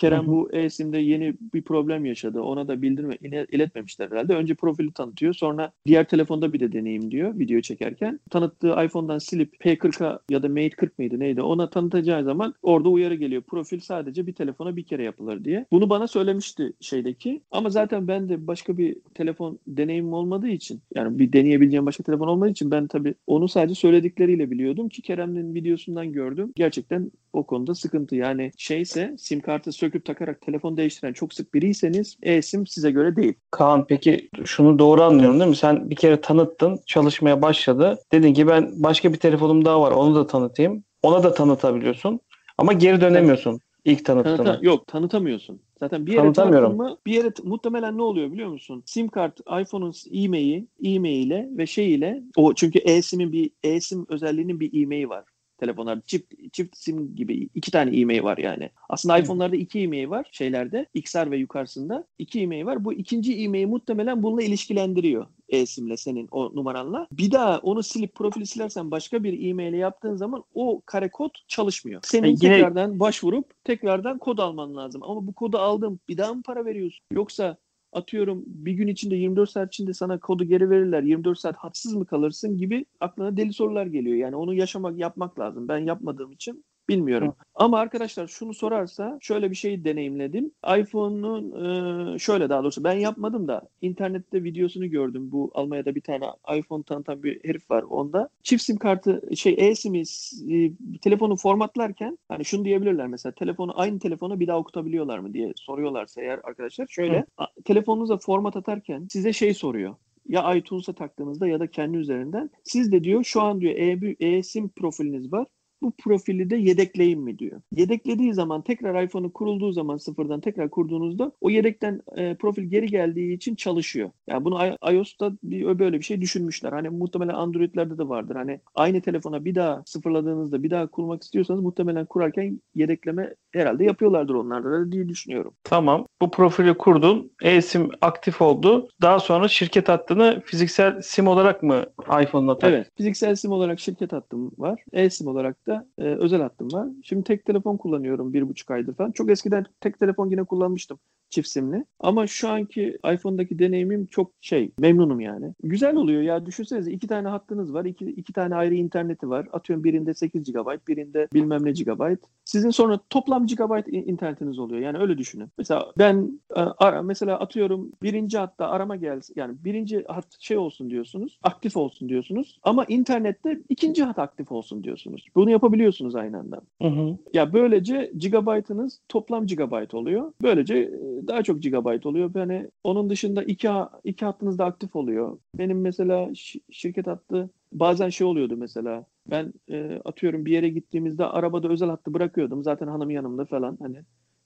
Kerem 0.00 0.26
bu 0.26 0.52
e-sim'de 0.52 0.98
yeni 0.98 1.34
bir 1.54 1.62
problem 1.62 2.04
yaşadı. 2.04 2.40
Ona 2.40 2.68
da 2.68 2.82
bildirme, 2.82 3.16
iletmemişler 3.52 4.10
herhalde. 4.10 4.34
Önce 4.34 4.54
profili 4.54 4.92
tanıtıyor. 4.92 5.34
Sonra 5.34 5.72
diğer 5.86 6.04
telefonda 6.04 6.52
bir 6.52 6.60
de 6.60 6.72
deneyim 6.72 7.10
diyor 7.10 7.38
video 7.38 7.60
çekerken. 7.60 8.20
Tanıttığı 8.30 8.84
iPhone'dan 8.84 9.18
silip 9.18 9.54
P40'a 9.64 10.20
ya 10.30 10.42
da 10.42 10.48
Mate 10.48 10.70
40 10.70 10.98
mıydı 10.98 11.20
neydi 11.20 11.42
ona 11.42 11.70
tanıtacağı 11.70 12.24
zaman 12.24 12.54
orada 12.62 12.88
uyarı 12.88 13.14
geliyor. 13.14 13.42
Profil 13.42 13.80
sadece 13.80 14.26
bir 14.26 14.32
telefona 14.32 14.76
bir 14.76 14.84
kere 14.84 15.02
yapılır 15.02 15.44
diye. 15.44 15.66
Bunu 15.72 15.90
bana 15.90 16.06
söylemişti 16.06 16.72
şeydeki. 16.80 17.40
Ama 17.50 17.70
zaten 17.70 18.08
ben 18.08 18.28
de 18.28 18.46
başka 18.46 18.78
bir 18.78 18.96
telefon 19.14 19.58
deneyimim 19.66 20.12
olmadığı 20.12 20.48
için 20.48 20.80
yani 20.94 21.18
bir 21.18 21.32
deneyebileceğim 21.32 21.86
başka 21.86 22.02
telefon 22.02 22.28
olmadığı 22.28 22.50
için 22.50 22.70
ben 22.70 22.86
tabii 22.86 23.14
onu 23.26 23.48
sadece 23.48 23.74
söyledikleriyle 23.74 24.50
biliyordum 24.50 24.88
ki 24.88 25.02
Kerem'in 25.02 25.54
videosundan 25.54 26.12
gördüm. 26.12 26.52
Gerçekten 26.56 27.10
o 27.32 27.46
konuda 27.46 27.74
sıkıntı. 27.74 28.16
Yani 28.16 28.52
şeyse 28.56 29.14
sim 29.18 29.40
kartı 29.40 29.72
söküp 29.72 30.04
takarak 30.04 30.40
telefon 30.40 30.76
değiştiren 30.76 31.12
çok 31.12 31.34
sık 31.34 31.54
biriyseniz 31.54 32.16
e-sim 32.22 32.66
size 32.66 32.90
göre 32.90 33.16
değil. 33.16 33.34
Kaan 33.50 33.86
peki 33.86 34.28
şunu 34.44 34.78
doğru 34.78 35.02
anlıyorum 35.02 35.40
değil 35.40 35.50
mi? 35.50 35.56
Sen 35.56 35.90
bir 35.90 35.96
kere 35.96 36.20
tanıttın, 36.20 36.80
çalışmaya 36.86 37.42
başladı. 37.42 37.98
Dedin 38.12 38.34
ki 38.34 38.46
ben 38.46 38.72
başka 38.76 39.12
bir 39.12 39.18
telefonum 39.18 39.64
daha 39.64 39.80
var 39.80 39.92
onu 39.92 40.14
da 40.14 40.26
tanıtayım. 40.26 40.84
Ona 41.02 41.22
da 41.22 41.34
tanıtabiliyorsun 41.34 42.20
ama 42.58 42.72
geri 42.72 43.00
dönemiyorsun 43.00 43.50
evet. 43.50 43.60
ilk 43.84 44.04
tanıttığını. 44.04 44.36
Tanıta, 44.36 44.58
yok 44.62 44.86
tanıtamıyorsun. 44.86 45.60
Zaten 45.80 46.06
bir 46.06 46.12
yere 46.12 46.32
tanıttın 46.32 46.76
mı 46.76 46.98
bir 47.06 47.12
yere 47.12 47.32
muhtemelen 47.44 47.98
ne 47.98 48.02
oluyor 48.02 48.32
biliyor 48.32 48.48
musun? 48.48 48.82
Sim 48.86 49.08
kart 49.08 49.40
iPhone'un 49.40 49.94
e-maili, 50.12 50.66
e-maile 50.84 51.48
ve 51.50 51.66
şey 51.66 51.94
ile 51.94 52.22
o 52.36 52.54
çünkü 52.54 52.78
e-sim'in 52.78 53.32
bir 53.32 53.50
e-sim 53.62 54.06
özelliğinin 54.08 54.60
bir 54.60 54.82
e-maili 54.82 55.08
var 55.08 55.24
telefonlarda 55.60 56.02
çift 56.06 56.34
çift 56.52 56.76
sim 56.76 57.16
gibi 57.16 57.48
iki 57.54 57.70
tane 57.70 58.00
e-mail 58.00 58.22
var 58.22 58.38
yani. 58.38 58.70
Aslında 58.88 59.18
iPhone'larda 59.18 59.56
iki 59.56 59.80
e-mail 59.80 60.10
var 60.10 60.28
şeylerde 60.32 60.86
XR 60.94 61.30
ve 61.30 61.36
yukarısında 61.36 62.04
iki 62.18 62.40
e-mail 62.40 62.64
var. 62.64 62.84
Bu 62.84 62.92
ikinci 62.92 63.42
e-mail 63.44 63.66
muhtemelen 63.66 64.22
bununla 64.22 64.42
ilişkilendiriyor 64.42 65.26
e-simle 65.50 65.96
senin 65.96 66.28
o 66.30 66.50
numaranla. 66.54 67.08
Bir 67.12 67.30
daha 67.30 67.58
onu 67.58 67.82
silip 67.82 68.14
profili 68.14 68.46
silersen 68.46 68.90
başka 68.90 69.24
bir 69.24 69.50
e-mail 69.50 69.74
yaptığın 69.74 70.16
zaman 70.16 70.44
o 70.54 70.80
kare 70.86 71.10
kod 71.10 71.30
çalışmıyor. 71.48 72.00
Senin 72.04 72.28
e, 72.28 72.28
yine... 72.28 72.38
tekrardan 72.38 73.00
başvurup 73.00 73.64
tekrardan 73.64 74.18
kod 74.18 74.38
alman 74.38 74.76
lazım. 74.76 75.02
Ama 75.02 75.26
bu 75.26 75.32
kodu 75.32 75.58
aldım 75.58 76.00
bir 76.08 76.18
daha 76.18 76.34
mı 76.34 76.42
para 76.42 76.64
veriyorsun? 76.64 77.00
Yoksa 77.12 77.56
atıyorum 77.92 78.44
bir 78.46 78.72
gün 78.72 78.88
içinde 78.88 79.16
24 79.16 79.50
saat 79.50 79.68
içinde 79.74 79.94
sana 79.94 80.20
kodu 80.20 80.44
geri 80.44 80.70
verirler 80.70 81.02
24 81.02 81.38
saat 81.38 81.56
hatsız 81.56 81.94
mı 81.94 82.06
kalırsın 82.06 82.56
gibi 82.58 82.84
aklına 83.00 83.36
deli 83.36 83.52
sorular 83.52 83.86
geliyor. 83.86 84.16
Yani 84.16 84.36
onu 84.36 84.54
yaşamak 84.54 84.98
yapmak 84.98 85.38
lazım. 85.38 85.68
Ben 85.68 85.78
yapmadığım 85.78 86.32
için 86.32 86.64
Bilmiyorum. 86.90 87.28
Hı. 87.28 87.44
Ama 87.54 87.78
arkadaşlar 87.78 88.26
şunu 88.26 88.54
sorarsa 88.54 89.18
şöyle 89.20 89.50
bir 89.50 89.56
şey 89.56 89.84
deneyimledim. 89.84 90.52
iPhone'un 90.78 92.14
e, 92.14 92.18
şöyle 92.18 92.48
daha 92.48 92.62
doğrusu 92.62 92.84
ben 92.84 92.92
yapmadım 92.92 93.48
da 93.48 93.62
internette 93.82 94.44
videosunu 94.44 94.90
gördüm. 94.90 95.32
Bu 95.32 95.50
Almanya'da 95.54 95.94
bir 95.94 96.00
tane 96.00 96.24
iPhone 96.56 96.82
tanıtan 96.82 97.22
bir 97.22 97.44
herif 97.44 97.70
var 97.70 97.82
onda. 97.82 98.28
Çift 98.42 98.62
sim 98.62 98.76
kartı 98.76 99.22
şey 99.36 99.54
e-sim'i 99.58 100.00
e, 100.00 100.72
telefonu 101.02 101.36
formatlarken 101.36 102.18
hani 102.28 102.44
şunu 102.44 102.64
diyebilirler 102.64 103.06
mesela 103.06 103.32
telefonu 103.32 103.80
aynı 103.80 103.98
telefonu 103.98 104.40
bir 104.40 104.46
daha 104.46 104.58
okutabiliyorlar 104.58 105.18
mı 105.18 105.32
diye 105.32 105.52
soruyorlarsa 105.56 106.22
eğer 106.22 106.40
arkadaşlar 106.44 106.86
şöyle 106.86 107.18
Hı. 107.18 107.46
telefonunuza 107.64 108.18
format 108.18 108.56
atarken 108.56 109.06
size 109.10 109.32
şey 109.32 109.54
soruyor 109.54 109.94
ya 110.28 110.54
iTunes'a 110.54 110.92
taktığınızda 110.92 111.48
ya 111.48 111.60
da 111.60 111.66
kendi 111.66 111.96
üzerinden 111.96 112.50
siz 112.64 112.92
de 112.92 113.04
diyor 113.04 113.24
şu 113.24 113.42
an 113.42 113.60
diyor 113.60 113.74
e-sim 114.20 114.68
profiliniz 114.68 115.32
var 115.32 115.46
bu 115.82 115.92
profili 116.04 116.50
de 116.50 116.56
yedekleyeyim 116.56 117.20
mi 117.20 117.38
diyor. 117.38 117.60
Yedeklediği 117.72 118.34
zaman 118.34 118.62
tekrar 118.62 119.02
iPhone'u 119.02 119.32
kurulduğu 119.32 119.72
zaman 119.72 119.96
sıfırdan 119.96 120.40
tekrar 120.40 120.70
kurduğunuzda 120.70 121.32
o 121.40 121.50
yedekten 121.50 122.00
e, 122.16 122.34
profil 122.34 122.62
geri 122.62 122.86
geldiği 122.86 123.34
için 123.34 123.54
çalışıyor. 123.54 124.10
Yani 124.28 124.44
bunu 124.44 124.58
iOS'ta 124.92 125.32
bir, 125.42 125.78
böyle 125.78 125.98
bir 125.98 126.04
şey 126.04 126.20
düşünmüşler. 126.20 126.72
Hani 126.72 126.88
muhtemelen 126.88 127.34
Android'lerde 127.34 127.98
de 127.98 128.08
vardır. 128.08 128.36
Hani 128.36 128.60
aynı 128.74 129.00
telefona 129.00 129.44
bir 129.44 129.54
daha 129.54 129.82
sıfırladığınızda 129.86 130.62
bir 130.62 130.70
daha 130.70 130.86
kurmak 130.86 131.22
istiyorsanız 131.22 131.60
muhtemelen 131.60 132.06
kurarken 132.06 132.60
yedekleme 132.74 133.34
herhalde 133.52 133.84
yapıyorlardır 133.84 134.34
onlarda 134.34 134.70
da 134.70 134.92
diye 134.92 135.08
düşünüyorum. 135.08 135.54
Tamam. 135.64 136.06
Bu 136.22 136.30
profili 136.30 136.74
kurdun. 136.74 137.30
E-sim 137.42 137.90
aktif 138.00 138.42
oldu. 138.42 138.88
Daha 139.02 139.20
sonra 139.20 139.48
şirket 139.48 139.88
hattını 139.88 140.42
fiziksel 140.44 141.02
sim 141.02 141.26
olarak 141.26 141.62
mı 141.62 141.84
iPhone'la 142.22 142.58
tak? 142.58 142.70
Evet. 142.70 142.88
Fiziksel 142.96 143.34
sim 143.34 143.52
olarak 143.52 143.80
şirket 143.80 144.12
hattım 144.12 144.52
var. 144.58 144.84
E-sim 144.92 145.26
olarak 145.26 145.66
da 145.66 145.69
e, 145.98 146.02
özel 146.02 146.40
hattım 146.40 146.72
var. 146.72 146.88
Şimdi 147.02 147.24
tek 147.24 147.44
telefon 147.44 147.76
kullanıyorum 147.76 148.32
bir 148.32 148.48
buçuk 148.48 148.70
aydır 148.70 148.94
falan. 148.94 149.12
Çok 149.12 149.30
eskiden 149.30 149.66
tek 149.80 150.00
telefon 150.00 150.30
yine 150.30 150.44
kullanmıştım 150.44 150.98
çift 151.30 151.48
simli. 151.48 151.84
Ama 152.00 152.26
şu 152.26 152.48
anki 152.48 152.98
iPhone'daki 153.12 153.58
deneyimim 153.58 154.06
çok 154.06 154.32
şey 154.40 154.72
memnunum 154.78 155.20
yani. 155.20 155.54
Güzel 155.62 155.96
oluyor 155.96 156.22
ya 156.22 156.46
düşünsenize 156.46 156.92
iki 156.92 157.06
tane 157.06 157.28
hattınız 157.28 157.74
var. 157.74 157.84
iki, 157.84 158.04
iki 158.04 158.32
tane 158.32 158.54
ayrı 158.54 158.74
interneti 158.74 159.28
var. 159.30 159.48
Atıyorum 159.52 159.84
birinde 159.84 160.14
8 160.14 160.52
GB 160.52 160.88
birinde 160.88 161.28
bilmem 161.34 161.64
ne 161.64 161.72
GB. 161.72 162.16
Sizin 162.44 162.70
sonra 162.70 163.00
toplam 163.10 163.46
GB 163.46 163.88
internetiniz 163.92 164.58
oluyor. 164.58 164.80
Yani 164.80 164.98
öyle 164.98 165.18
düşünün. 165.18 165.48
Mesela 165.58 165.92
ben 165.98 166.40
e, 166.56 166.60
ara, 166.60 167.02
mesela 167.02 167.40
atıyorum 167.40 167.92
birinci 168.02 168.38
hatta 168.38 168.68
arama 168.68 168.96
gelsin. 168.96 169.34
Yani 169.36 169.54
birinci 169.64 170.04
hat 170.08 170.26
şey 170.38 170.56
olsun 170.56 170.90
diyorsunuz. 170.90 171.38
Aktif 171.42 171.76
olsun 171.76 172.08
diyorsunuz. 172.08 172.58
Ama 172.62 172.84
internette 172.84 173.60
ikinci 173.68 174.04
hat 174.04 174.18
aktif 174.18 174.52
olsun 174.52 174.84
diyorsunuz. 174.84 175.26
Bunu 175.34 175.50
yapabiliyorsunuz 175.60 176.16
aynı 176.16 176.38
anda. 176.38 176.60
Hı 176.82 176.88
hı. 176.88 177.16
Ya 177.34 177.52
böylece 177.52 178.12
gigabaytınız 178.18 179.00
toplam 179.08 179.46
gigabayt 179.46 179.94
oluyor. 179.94 180.32
Böylece 180.42 180.76
e, 180.76 180.90
daha 181.28 181.42
çok 181.42 181.62
gigabayt 181.62 182.06
oluyor. 182.06 182.30
Yani 182.34 182.68
onun 182.84 183.10
dışında 183.10 183.42
iki, 183.42 183.68
iki 184.04 184.24
hattınız 184.24 184.58
da 184.58 184.64
aktif 184.64 184.96
oluyor. 184.96 185.38
Benim 185.58 185.80
mesela 185.80 186.14
şi- 186.28 186.60
şirket 186.70 187.06
hattı 187.06 187.50
bazen 187.72 188.08
şey 188.08 188.26
oluyordu 188.26 188.56
mesela. 188.56 189.04
Ben 189.30 189.52
e, 189.70 190.00
atıyorum 190.04 190.44
bir 190.46 190.52
yere 190.52 190.68
gittiğimizde 190.68 191.24
arabada 191.24 191.68
özel 191.68 191.88
hattı 191.88 192.14
bırakıyordum. 192.14 192.62
Zaten 192.62 192.86
hanım 192.86 193.10
yanımda 193.10 193.44
falan 193.44 193.78
hani 193.82 193.96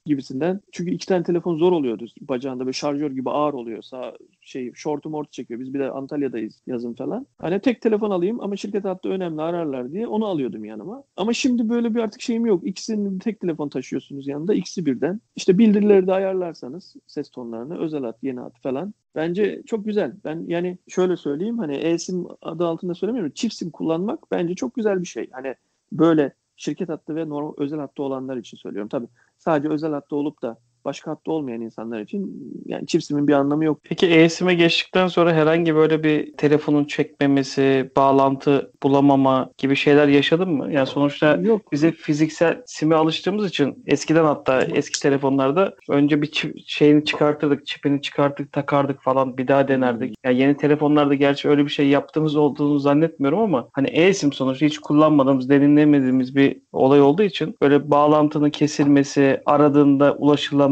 gibisinden. 0.07 0.61
Çünkü 0.73 0.91
iki 0.91 1.07
tane 1.07 1.23
telefon 1.23 1.57
zor 1.57 1.73
oluyordu 1.73 2.07
bacağında 2.21 2.61
böyle 2.61 2.73
şarjör 2.73 3.11
gibi 3.11 3.31
ağır 3.31 3.55
oluyor. 3.55 3.83
Sağ 3.83 4.15
şey 4.41 4.73
şortu 4.75 5.11
mort 5.11 5.33
çekiyor. 5.33 5.61
Biz 5.61 5.75
bir 5.75 5.79
de 5.79 5.91
Antalya'dayız 5.91 6.63
yazın 6.67 6.95
falan. 6.95 7.27
Hani 7.39 7.61
tek 7.61 7.81
telefon 7.81 8.11
alayım 8.11 8.41
ama 8.41 8.57
şirket 8.57 8.85
hattı 8.85 9.09
önemli 9.09 9.43
ararlar 9.43 9.93
diye 9.93 10.07
onu 10.07 10.27
alıyordum 10.27 10.65
yanıma. 10.65 11.05
Ama 11.17 11.33
şimdi 11.33 11.69
böyle 11.69 11.95
bir 11.95 12.01
artık 12.01 12.21
şeyim 12.21 12.47
yok. 12.47 12.67
İkisini 12.67 13.19
tek 13.19 13.41
telefon 13.41 13.69
taşıyorsunuz 13.69 14.29
yanında. 14.29 14.55
ikisi 14.55 14.87
birden. 14.87 15.21
İşte 15.37 15.59
bildirileri 15.59 16.07
de 16.07 16.13
ayarlarsanız 16.13 16.97
ses 17.07 17.31
tonlarını 17.31 17.79
özel 17.79 18.03
hat, 18.03 18.19
yeni 18.23 18.41
hat 18.41 18.61
falan. 18.63 18.95
Bence 19.15 19.63
çok 19.67 19.85
güzel. 19.85 20.13
Ben 20.25 20.45
yani 20.47 20.79
şöyle 20.89 21.17
söyleyeyim 21.17 21.59
hani 21.59 21.75
e-sim 21.77 22.27
adı 22.43 22.67
altında 22.67 22.95
söylemiyorum. 22.95 23.33
Çift 23.35 23.55
sim 23.55 23.71
kullanmak 23.71 24.31
bence 24.31 24.55
çok 24.55 24.75
güzel 24.75 25.01
bir 25.01 25.07
şey. 25.07 25.29
Hani 25.33 25.55
böyle 25.93 26.33
şirket 26.57 26.89
hattı 26.89 27.17
ve 27.17 27.29
normal 27.29 27.55
özel 27.59 27.79
hattı 27.81 28.03
olanlar 28.03 28.37
için 28.37 28.57
söylüyorum. 28.57 28.89
Tabii 28.89 29.09
sadece 29.39 29.69
özel 29.69 29.93
hattı 29.93 30.17
olup 30.17 30.43
da 30.43 30.59
başka 30.85 31.11
hattı 31.11 31.33
olmayan 31.33 31.61
insanlar 31.61 32.01
için 32.01 32.53
yani 32.67 32.87
çift 32.87 33.05
simin 33.05 33.29
bir 33.29 33.33
anlamı 33.33 33.65
yok. 33.65 33.81
Peki 33.83 34.07
e-sim'e 34.07 34.55
geçtikten 34.55 35.07
sonra 35.09 35.33
herhangi 35.33 35.75
böyle 35.75 36.05
bir 36.05 36.33
telefonun 36.37 36.85
çekmemesi, 36.85 37.91
bağlantı 37.97 38.71
bulamama 38.83 39.51
gibi 39.59 39.77
şeyler 39.77 40.09
yaşadın 40.09 40.49
mı? 40.49 40.73
Yani 40.73 40.87
sonuçta 40.87 41.37
Yok. 41.37 41.73
bize 41.73 41.93
fiziksel 41.93 42.63
sime 42.67 42.95
alıştığımız 42.95 43.47
için 43.47 43.85
eskiden 43.87 44.25
hatta 44.25 44.63
eski 44.63 45.01
telefonlarda 45.01 45.75
önce 45.89 46.23
bir 46.23 46.27
çip, 46.27 46.57
şeyini 46.67 47.05
çıkartırdık, 47.05 47.67
çipini 47.67 48.03
çıkarttık, 48.03 48.53
takardık 48.53 49.03
falan 49.03 49.39
bir 49.39 49.49
daha 49.49 49.69
denerdik. 49.69 50.17
Yani 50.25 50.39
yeni 50.39 50.57
telefonlarda 50.57 51.15
gerçi 51.15 51.49
öyle 51.49 51.65
bir 51.65 51.71
şey 51.71 51.89
yaptığımız 51.89 52.37
olduğunu 52.37 52.79
zannetmiyorum 52.79 53.39
ama 53.39 53.69
hani 53.73 53.89
e-sim 53.89 54.33
sonuçta 54.33 54.67
hiç 54.67 54.79
kullanmadığımız, 54.79 55.49
deneyimlemediğimiz 55.49 56.37
bir 56.37 56.57
olay 56.73 57.01
olduğu 57.01 57.23
için 57.23 57.57
böyle 57.63 57.91
bağlantının 57.91 58.51
kesilmesi, 58.51 59.41
aradığında 59.47 60.15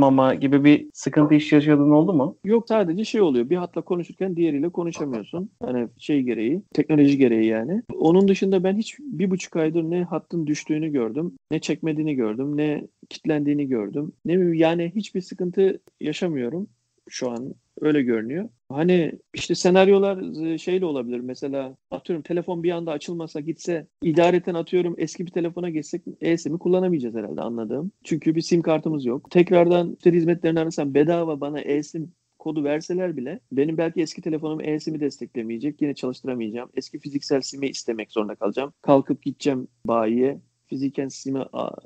ulaşılamama 0.02 0.34
gibi 0.34 0.64
bir 0.64 0.86
sıkıntı 0.94 1.34
hiç 1.34 1.52
yaşadığın 1.52 1.90
oldu 1.90 2.12
mu? 2.12 2.36
Yok 2.44 2.64
sadece 2.68 3.04
şey 3.04 3.20
oluyor. 3.20 3.50
Bir 3.50 3.56
hatla 3.56 3.82
konuşurken 3.82 4.36
diğeriyle 4.36 4.68
konuşamıyorsun. 4.68 5.50
Hani 5.62 5.88
şey 5.98 6.22
gereği, 6.22 6.62
teknoloji 6.74 7.18
gereği 7.18 7.46
yani. 7.46 7.82
Onun 7.94 8.28
dışında 8.28 8.64
ben 8.64 8.76
hiç 8.76 8.98
bir 8.98 9.30
buçuk 9.30 9.56
aydır 9.56 9.82
ne 9.82 10.04
hattın 10.04 10.46
düştüğünü 10.46 10.88
gördüm, 10.88 11.32
ne 11.50 11.58
çekmediğini 11.58 12.14
gördüm, 12.14 12.56
ne 12.56 12.88
kitlendiğini 13.08 13.68
gördüm. 13.68 14.12
Ne 14.24 14.58
yani 14.58 14.92
hiçbir 14.94 15.20
sıkıntı 15.20 15.80
yaşamıyorum 16.00 16.68
şu 17.12 17.30
an. 17.30 17.54
Öyle 17.80 18.02
görünüyor. 18.02 18.48
Hani 18.68 19.12
işte 19.34 19.54
senaryolar 19.54 20.46
e, 20.46 20.58
şeyle 20.58 20.84
olabilir. 20.84 21.20
Mesela 21.20 21.76
atıyorum 21.90 22.22
telefon 22.22 22.62
bir 22.62 22.70
anda 22.70 22.92
açılmasa 22.92 23.40
gitse 23.40 23.86
idareten 24.02 24.54
atıyorum 24.54 24.94
eski 24.98 25.26
bir 25.26 25.30
telefona 25.30 25.70
geçsek 25.70 26.02
e-sim'i 26.20 26.58
kullanamayacağız 26.58 27.14
herhalde 27.14 27.40
anladığım. 27.40 27.92
Çünkü 28.04 28.34
bir 28.34 28.40
sim 28.40 28.62
kartımız 28.62 29.04
yok. 29.04 29.30
Tekrardan 29.30 29.88
müşteri 29.88 30.16
hizmetlerini 30.16 30.60
arasam 30.60 30.94
bedava 30.94 31.40
bana 31.40 31.60
e-sim 31.60 32.12
kodu 32.38 32.64
verseler 32.64 33.16
bile 33.16 33.40
benim 33.52 33.78
belki 33.78 34.00
eski 34.00 34.22
telefonum 34.22 34.60
e-sim'i 34.60 35.00
desteklemeyecek. 35.00 35.82
Yine 35.82 35.94
çalıştıramayacağım. 35.94 36.70
Eski 36.74 36.98
fiziksel 36.98 37.40
sim'i 37.40 37.68
istemek 37.68 38.12
zorunda 38.12 38.34
kalacağım. 38.34 38.72
Kalkıp 38.82 39.22
gideceğim 39.22 39.68
bayiye. 39.86 40.40
Fiziken 40.66 41.08
sim'i 41.08 41.38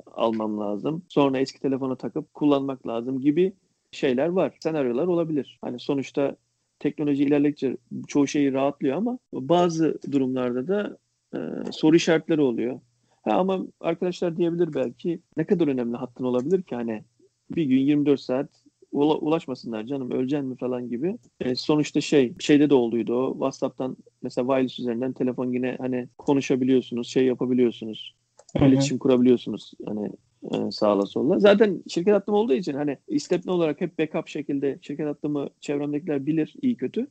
almam 0.06 0.61
lazım. 0.61 1.02
Sonra 1.09 1.38
eski 1.38 1.61
telefona 1.61 1.97
takıp 1.97 2.35
kullanmak 2.35 2.87
lazım 2.87 3.21
gibi 3.21 3.52
şeyler 3.97 4.29
var. 4.29 4.57
Senaryolar 4.61 5.07
olabilir. 5.07 5.59
Hani 5.62 5.79
sonuçta 5.79 6.37
teknoloji 6.79 7.25
ilerledikçe 7.25 7.76
çoğu 8.07 8.26
şeyi 8.26 8.53
rahatlıyor 8.53 8.97
ama 8.97 9.19
bazı 9.33 9.99
durumlarda 10.12 10.69
da 10.69 10.99
e, 11.35 11.38
soru 11.73 11.97
işaretleri 11.97 12.41
oluyor. 12.41 12.81
Ha, 13.23 13.33
ama 13.33 13.67
arkadaşlar 13.81 14.37
diyebilir 14.37 14.75
belki 14.75 15.21
ne 15.37 15.45
kadar 15.45 15.69
önemli 15.69 15.97
hattın 15.97 16.25
olabilir 16.25 16.62
ki 16.62 16.75
hani 16.75 17.03
bir 17.50 17.65
gün 17.65 17.79
24 17.79 18.21
saat 18.21 18.49
ula- 18.93 19.19
ulaşmasınlar 19.19 19.85
canım 19.85 20.11
öleceksin 20.11 20.49
mi 20.49 20.57
falan 20.57 20.88
gibi. 20.88 21.19
E, 21.41 21.55
sonuçta 21.55 22.00
şey 22.00 22.33
şeyde 22.38 22.71
de 22.71 22.75
olduydu 22.75 23.15
o 23.15 23.33
WhatsApp'tan 23.33 23.97
mesela 24.23 24.47
wireless 24.47 24.79
üzerinden 24.79 25.12
telefon 25.12 25.53
yine 25.53 25.76
hani 25.81 26.09
konuşabiliyorsunuz 26.19 27.09
şey 27.09 27.25
yapabiliyorsunuz 27.26 28.15
Hı 28.59 28.65
hı. 28.65 28.69
iletişim 28.69 28.99
kurabiliyorsunuz 28.99 29.73
hani 29.87 30.11
e, 30.53 30.71
sağla 30.71 31.07
solla. 31.07 31.38
Zaten 31.38 31.83
şirket 31.88 32.15
hattım 32.15 32.35
olduğu 32.35 32.55
için 32.55 32.75
hani 32.75 32.99
istepne 33.09 33.53
olarak 33.53 33.81
hep 33.81 33.99
backup 33.99 34.29
şekilde 34.29 34.79
şirket 34.83 35.07
hattımı 35.07 35.49
çevremdekiler 35.61 36.26
bilir 36.26 36.55
iyi 36.62 36.76
kötü. 36.76 37.07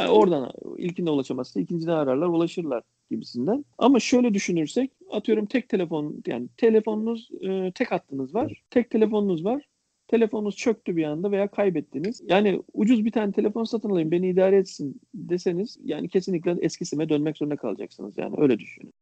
Yani 0.00 0.10
oradan 0.10 0.52
ilkinde 0.78 1.10
ulaşamazsa 1.10 1.60
ikincide 1.60 1.92
ararlar 1.92 2.26
ulaşırlar 2.26 2.82
gibisinden. 3.10 3.64
Ama 3.78 4.00
şöyle 4.00 4.34
düşünürsek 4.34 4.90
atıyorum 5.10 5.46
tek 5.46 5.68
telefon 5.68 6.22
yani 6.26 6.48
telefonunuz 6.56 7.30
e, 7.40 7.72
tek 7.74 7.92
hattınız 7.92 8.34
var. 8.34 8.62
Tek 8.70 8.90
telefonunuz 8.90 9.44
var. 9.44 9.68
Telefonunuz 10.08 10.56
çöktü 10.56 10.96
bir 10.96 11.04
anda 11.04 11.30
veya 11.30 11.48
kaybettiniz. 11.48 12.22
Yani 12.24 12.62
ucuz 12.72 13.04
bir 13.04 13.12
tane 13.12 13.32
telefon 13.32 13.64
satın 13.64 13.90
alayım 13.90 14.10
beni 14.10 14.28
idare 14.28 14.56
etsin 14.56 15.00
deseniz 15.14 15.78
yani 15.84 16.08
kesinlikle 16.08 16.56
eski 16.60 16.84
sime 16.84 17.08
dönmek 17.08 17.36
zorunda 17.36 17.56
kalacaksınız 17.56 18.18
yani 18.18 18.34
öyle 18.38 18.58
düşünün. 18.58 18.92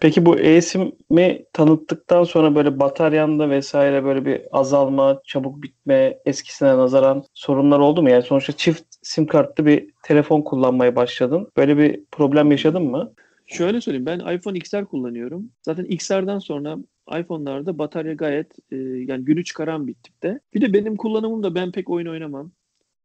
Peki 0.00 0.26
bu 0.26 0.38
e-sim'i 0.38 1.44
tanıttıktan 1.52 2.24
sonra 2.24 2.54
böyle 2.54 2.80
bataryanda 2.80 3.50
vesaire 3.50 4.04
böyle 4.04 4.24
bir 4.24 4.42
azalma, 4.52 5.20
çabuk 5.24 5.62
bitme, 5.62 6.18
eskisine 6.24 6.76
nazaran 6.78 7.24
sorunlar 7.34 7.78
oldu 7.78 8.02
mu? 8.02 8.10
Yani 8.10 8.22
sonuçta 8.22 8.52
çift 8.52 8.84
sim 9.02 9.26
kartlı 9.26 9.66
bir 9.66 9.90
telefon 10.02 10.42
kullanmaya 10.42 10.96
başladın. 10.96 11.48
Böyle 11.56 11.78
bir 11.78 12.04
problem 12.12 12.50
yaşadın 12.50 12.82
mı? 12.82 13.12
Şöyle 13.46 13.80
söyleyeyim 13.80 14.06
ben 14.06 14.18
iPhone 14.36 14.58
XR 14.58 14.84
kullanıyorum. 14.84 15.50
Zaten 15.62 15.84
XR'dan 15.84 16.38
sonra 16.38 16.76
iPhone'larda 17.20 17.78
batarya 17.78 18.14
gayet 18.14 18.52
e, 18.72 18.76
yani 18.76 19.24
günü 19.24 19.44
çıkaran 19.44 19.86
bir 19.86 19.94
tipte. 19.94 20.40
Bir 20.54 20.60
de 20.60 20.72
benim 20.72 20.96
kullanımımda 20.96 21.54
ben 21.54 21.72
pek 21.72 21.90
oyun 21.90 22.06
oynamam. 22.06 22.52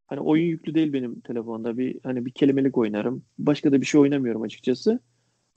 Hani 0.08 0.20
oyun 0.20 0.46
yüklü 0.46 0.76
değil 0.76 0.94
benim 0.94 1.20
telefonda. 1.22 1.78
Bir 1.78 2.00
hani 2.04 2.26
bir 2.26 2.32
kelimelik 2.32 2.78
oynarım. 2.78 3.24
Başka 3.38 3.72
da 3.72 3.82
bir 3.82 3.86
şey 3.86 4.02
oynamıyorum 4.02 4.42
açıkçası. 4.42 5.00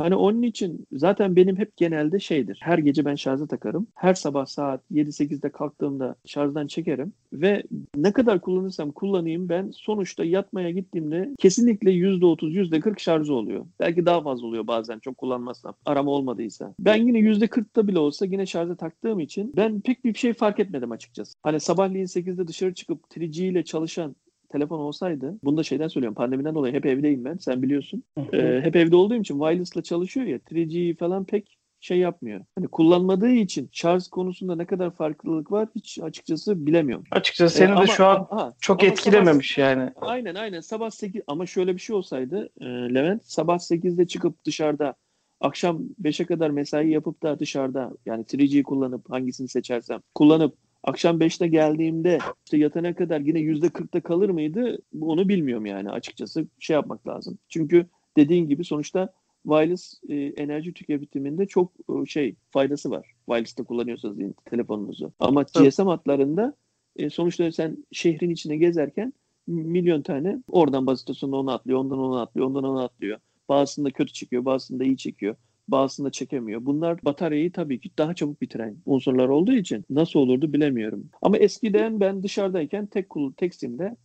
Hani 0.03 0.15
onun 0.17 0.43
için 0.43 0.87
zaten 0.93 1.37
benim 1.37 1.57
hep 1.57 1.77
genelde 1.77 2.21
şeydir. 2.21 2.59
Her 2.63 2.79
gece 2.79 3.05
ben 3.05 3.15
şarja 3.15 3.47
takarım. 3.47 3.87
Her 3.95 4.15
sabah 4.15 4.47
saat 4.47 4.81
7-8'de 4.93 5.49
kalktığımda 5.51 6.15
şarjdan 6.27 6.67
çekerim. 6.67 7.13
Ve 7.33 7.63
ne 7.97 8.13
kadar 8.13 8.41
kullanırsam 8.41 8.91
kullanayım 8.93 9.49
ben 9.49 9.71
sonuçta 9.75 10.25
yatmaya 10.25 10.71
gittiğimde 10.71 11.31
kesinlikle 11.39 11.91
%30, 11.91 12.53
%40 12.53 12.99
şarjı 13.01 13.35
oluyor. 13.35 13.67
Belki 13.81 14.07
daha 14.07 14.23
fazla 14.23 14.47
oluyor 14.47 14.67
bazen 14.67 14.99
çok 14.99 15.19
kullanmazsam. 15.19 15.75
Arama 15.87 16.11
olmadıysa. 16.11 16.75
Ben 16.79 16.97
yine 16.97 17.19
%40'da 17.19 17.89
bile 17.89 17.99
olsa 17.99 18.27
yine 18.27 18.47
şarja 18.47 18.77
taktığım 18.77 19.21
için 19.21 19.53
ben 19.57 19.81
pek 19.81 20.05
bir 20.05 20.15
şey 20.15 20.33
fark 20.33 20.61
etmedim 20.61 20.93
açıkçası. 20.93 21.35
Hani 21.43 21.61
sabahleyin 21.61 22.07
8'de 22.07 22.49
dışarı 22.49 22.75
çıkıp 22.75 22.99
3G 23.17 23.45
ile 23.45 23.65
çalışan 23.65 24.17
telefon 24.53 24.79
olsaydı, 24.79 25.39
bunu 25.45 25.57
da 25.57 25.63
şeyden 25.63 25.89
söylüyorum 25.89 26.15
pandemiden 26.15 26.55
dolayı 26.55 26.75
hep 26.75 26.87
evdeyim 26.87 27.25
ben 27.25 27.37
sen 27.37 27.63
biliyorsun. 27.63 28.03
Ee, 28.33 28.61
hep 28.63 28.77
evde 28.77 28.97
olduğum 28.97 29.15
için 29.15 29.39
wireless'la 29.41 29.83
çalışıyor 29.83 30.27
ya 30.27 30.37
3G 30.39 30.97
falan 30.97 31.25
pek 31.25 31.59
şey 31.81 31.99
yapmıyor. 31.99 32.41
Hani 32.59 32.69
kullanmadığı 32.69 33.31
için 33.31 33.69
şarj 33.73 34.09
konusunda 34.09 34.57
ne 34.57 34.65
kadar 34.65 34.91
farklılık 34.91 35.53
var 35.53 35.69
hiç 35.75 35.99
açıkçası 36.03 36.67
bilemiyorum. 36.67 37.05
Açıkçası 37.11 37.57
seni 37.57 37.67
E, 37.67 37.69
de 37.69 37.75
ama- 37.75 37.87
şu 37.87 38.07
an 38.07 38.27
aha, 38.31 38.55
çok 38.61 38.85
etkilememiş 38.85 39.59
yani. 39.59 39.91
Aynen 40.01 40.35
aynen 40.35 40.61
sabah 40.61 40.91
8 40.91 41.23
ama 41.27 41.47
şöyle 41.47 41.75
bir 41.75 41.81
şey 41.81 41.97
olsaydı 41.97 42.49
e, 42.61 42.65
Levent 42.65 43.25
sabah 43.25 43.59
8'de 43.59 44.07
çıkıp 44.07 44.45
dışarıda 44.45 44.95
akşam 45.41 45.83
5'e 46.03 46.27
kadar 46.27 46.51
mesai 46.51 46.91
yapıp 46.91 47.23
da 47.23 47.39
dışarıda 47.39 47.93
yani 48.07 48.25
3G 48.25 48.63
kullanıp 48.63 49.11
hangisini 49.11 49.49
seçersem 49.49 50.01
kullanıp 50.15 50.55
akşam 50.85 51.21
5'te 51.21 51.49
geldiğimde 51.49 52.19
işte 52.45 52.59
yatana 52.59 52.95
kadar 52.95 53.21
yine 53.21 53.39
%40'da 53.41 54.01
kalır 54.01 54.31
mıydı 54.31 54.79
onu 55.01 55.29
bilmiyorum 55.29 55.67
yani 55.67 55.91
açıkçası 55.91 56.47
şey 56.59 56.75
yapmak 56.75 57.09
lazım. 57.09 57.39
Çünkü 57.49 57.87
dediğin 58.17 58.49
gibi 58.49 58.65
sonuçta 58.65 59.13
wireless 59.43 60.01
e, 60.09 60.15
enerji 60.17 60.73
tüketiminde 60.73 61.47
çok 61.47 61.73
e, 61.73 62.07
şey 62.07 62.35
faydası 62.51 62.91
var. 62.91 63.15
Wireless'ta 63.27 63.65
kullanıyorsanız 63.65 64.19
telefonunuzu. 64.45 65.13
Ama. 65.21 65.43
GSM 65.43 65.87
hatlarında 65.87 66.57
e, 66.97 67.11
sonuçta 67.11 67.53
sen 67.53 67.85
şehrin 67.93 68.31
içine 68.31 68.57
gezerken 68.57 69.13
milyon 69.47 70.03
tane 70.03 70.43
oradan 70.49 70.95
istasyonuna 70.95 71.37
onu 71.37 71.51
atlıyor, 71.51 71.79
ondan 71.79 71.99
onu 71.99 72.21
atlıyor, 72.21 72.47
ondan 72.47 72.65
onu 72.65 72.83
atlıyor. 72.83 73.19
Bazısında 73.49 73.91
kötü 73.91 74.13
çekiyor, 74.13 74.45
bazısında 74.45 74.85
iyi 74.85 74.97
çekiyor. 74.97 75.37
Bazısında 75.69 76.11
çekemiyor. 76.11 76.67
Bunlar 76.67 77.05
bataryayı 77.05 77.53
tabii 77.53 77.81
ki 77.81 77.91
daha 77.99 78.15
çabuk 78.15 78.43
bitiren 78.43 78.77
unsurlar 78.87 79.29
olduğu 79.29 79.53
için 79.53 79.85
nasıl 79.91 80.21
olurdu 80.21 80.53
bilemiyorum. 80.53 81.11
Ama 81.23 81.37
eskiden 81.37 82.01
ben 82.01 82.23
dışarıdayken 82.23 82.87
tek 82.87 83.11
kul 83.11 83.33
tek 83.33 83.55
simde 83.55 83.97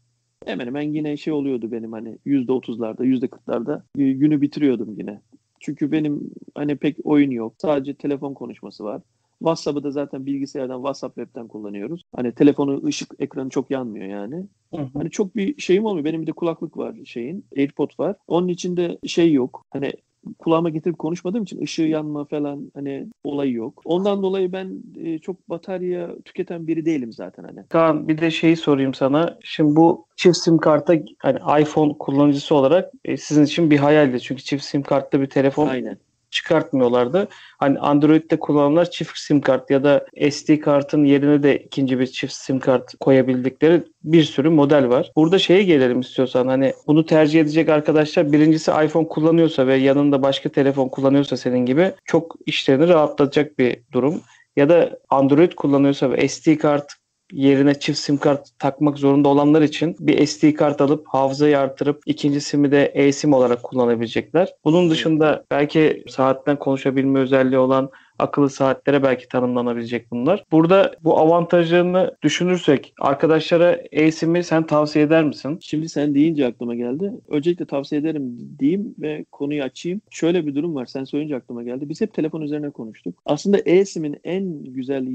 hemen 0.45 0.65
hemen 0.65 0.93
yine 0.93 1.17
şey 1.17 1.33
oluyordu 1.33 1.71
benim 1.71 1.91
hani 1.91 2.17
%30'larda, 2.25 3.05
%40'larda 3.05 3.81
e, 3.97 4.11
günü 4.11 4.41
bitiriyordum 4.41 4.95
yine. 4.97 5.21
Çünkü 5.59 5.91
benim 5.91 6.31
hani 6.55 6.75
pek 6.75 6.97
oyun 7.03 7.31
yok. 7.31 7.53
Sadece 7.57 7.93
telefon 7.93 8.33
konuşması 8.33 8.83
var. 8.83 9.01
WhatsApp'ı 9.39 9.83
da 9.83 9.91
zaten 9.91 10.25
bilgisayardan 10.25 10.77
WhatsApp 10.77 11.15
web'ten 11.15 11.47
kullanıyoruz. 11.47 12.03
Hani 12.15 12.31
telefonu 12.31 12.85
ışık 12.85 13.13
ekranı 13.19 13.49
çok 13.49 13.71
yanmıyor 13.71 14.05
yani. 14.05 14.35
Hı 14.75 14.81
hı. 14.81 14.89
Hani 14.93 15.09
çok 15.09 15.35
bir 15.35 15.61
şeyim 15.61 15.85
olmuyor. 15.85 16.05
Benim 16.05 16.21
bir 16.21 16.27
de 16.27 16.31
kulaklık 16.31 16.77
var 16.77 16.95
şeyin. 17.05 17.45
AirPod 17.57 17.89
var. 17.99 18.15
Onun 18.27 18.47
içinde 18.47 18.97
şey 19.07 19.33
yok. 19.33 19.65
Hani 19.69 19.93
kulağıma 20.39 20.69
getirip 20.69 20.99
konuşmadığım 20.99 21.43
için 21.43 21.61
ışığı 21.61 21.83
yanma 21.83 22.25
falan 22.25 22.71
hani 22.73 23.07
olayı 23.23 23.53
yok. 23.53 23.81
Ondan 23.85 24.23
dolayı 24.23 24.51
ben 24.51 24.83
e, 25.03 25.19
çok 25.19 25.49
batarya 25.49 26.15
tüketen 26.25 26.67
biri 26.67 26.85
değilim 26.85 27.13
zaten 27.13 27.43
hani. 27.43 27.67
Kaan 27.69 28.07
bir 28.07 28.21
de 28.21 28.31
şeyi 28.31 28.55
sorayım 28.55 28.93
sana. 28.93 29.37
Şimdi 29.43 29.75
bu 29.75 30.05
çift 30.15 30.37
sim 30.37 30.57
karta 30.57 30.93
hani 31.19 31.61
iPhone 31.61 31.93
kullanıcısı 31.99 32.55
olarak 32.55 32.91
e, 33.05 33.17
sizin 33.17 33.43
için 33.43 33.71
bir 33.71 33.77
hayaldi. 33.77 34.21
Çünkü 34.21 34.43
çift 34.43 34.63
sim 34.63 34.81
kartlı 34.81 35.21
bir 35.21 35.29
telefon 35.29 35.67
Aynen. 35.67 35.97
Çıkartmıyorlardı. 36.31 37.27
Hani 37.59 37.79
Android'de 37.79 38.39
kullananlar 38.39 38.91
çift 38.91 39.17
sim 39.17 39.41
kart 39.41 39.69
ya 39.71 39.83
da 39.83 40.05
SD 40.31 40.59
kartın 40.59 41.05
yerine 41.05 41.43
de 41.43 41.57
ikinci 41.57 41.99
bir 41.99 42.07
çift 42.07 42.33
sim 42.33 42.59
kart 42.59 42.93
koyabildikleri 42.99 43.83
bir 44.03 44.23
sürü 44.23 44.49
model 44.49 44.89
var. 44.89 45.11
Burada 45.15 45.39
şeye 45.39 45.63
gelelim 45.63 45.99
istiyorsan 45.99 46.47
hani 46.47 46.73
bunu 46.87 47.05
tercih 47.05 47.41
edecek 47.41 47.69
arkadaşlar 47.69 48.31
birincisi 48.31 48.71
iPhone 48.71 49.07
kullanıyorsa 49.07 49.67
ve 49.67 49.75
yanında 49.75 50.21
başka 50.21 50.49
telefon 50.49 50.89
kullanıyorsa 50.89 51.37
senin 51.37 51.65
gibi 51.65 51.91
çok 52.05 52.35
işlerini 52.45 52.87
rahatlatacak 52.87 53.59
bir 53.59 53.77
durum. 53.91 54.21
Ya 54.55 54.69
da 54.69 54.99
Android 55.09 55.51
kullanıyorsa 55.51 56.11
ve 56.11 56.27
SD 56.27 56.57
kart 56.57 56.93
yerine 57.31 57.79
çift 57.79 57.99
sim 57.99 58.17
kart 58.17 58.47
takmak 58.59 58.97
zorunda 58.97 59.29
olanlar 59.29 59.61
için 59.61 59.95
bir 59.99 60.25
SD 60.27 60.53
kart 60.53 60.81
alıp 60.81 61.07
hafızayı 61.07 61.59
artırıp 61.59 62.01
ikinci 62.05 62.41
simi 62.41 62.71
de 62.71 62.85
eSIM 62.85 63.33
olarak 63.33 63.63
kullanabilecekler. 63.63 64.53
Bunun 64.65 64.89
dışında 64.89 65.45
belki 65.51 66.03
saatten 66.07 66.59
konuşabilme 66.59 67.19
özelliği 67.19 67.59
olan 67.59 67.89
akıllı 68.19 68.49
saatlere 68.49 69.03
belki 69.03 69.27
tanımlanabilecek 69.27 70.11
bunlar. 70.11 70.43
Burada 70.51 70.95
bu 71.03 71.19
avantajlarını 71.19 72.15
düşünürsek 72.23 72.93
arkadaşlara 72.99 73.79
eSIM'i 73.91 74.43
sen 74.43 74.65
tavsiye 74.65 75.05
eder 75.05 75.23
misin? 75.23 75.57
Şimdi 75.61 75.89
sen 75.89 76.15
deyince 76.15 76.47
aklıma 76.47 76.75
geldi. 76.75 77.13
Öncelikle 77.27 77.65
tavsiye 77.65 78.01
ederim 78.01 78.39
diyeyim 78.59 78.95
ve 78.99 79.25
konuyu 79.31 79.63
açayım. 79.63 80.01
Şöyle 80.09 80.47
bir 80.47 80.55
durum 80.55 80.75
var. 80.75 80.85
Sen 80.85 81.03
söyleyince 81.03 81.35
aklıma 81.35 81.63
geldi. 81.63 81.89
Biz 81.89 82.01
hep 82.01 82.13
telefon 82.13 82.41
üzerine 82.41 82.69
konuştuk. 82.69 83.15
Aslında 83.25 83.57
eSIM'in 83.57 84.17
en 84.23 84.63
güzel 84.63 85.07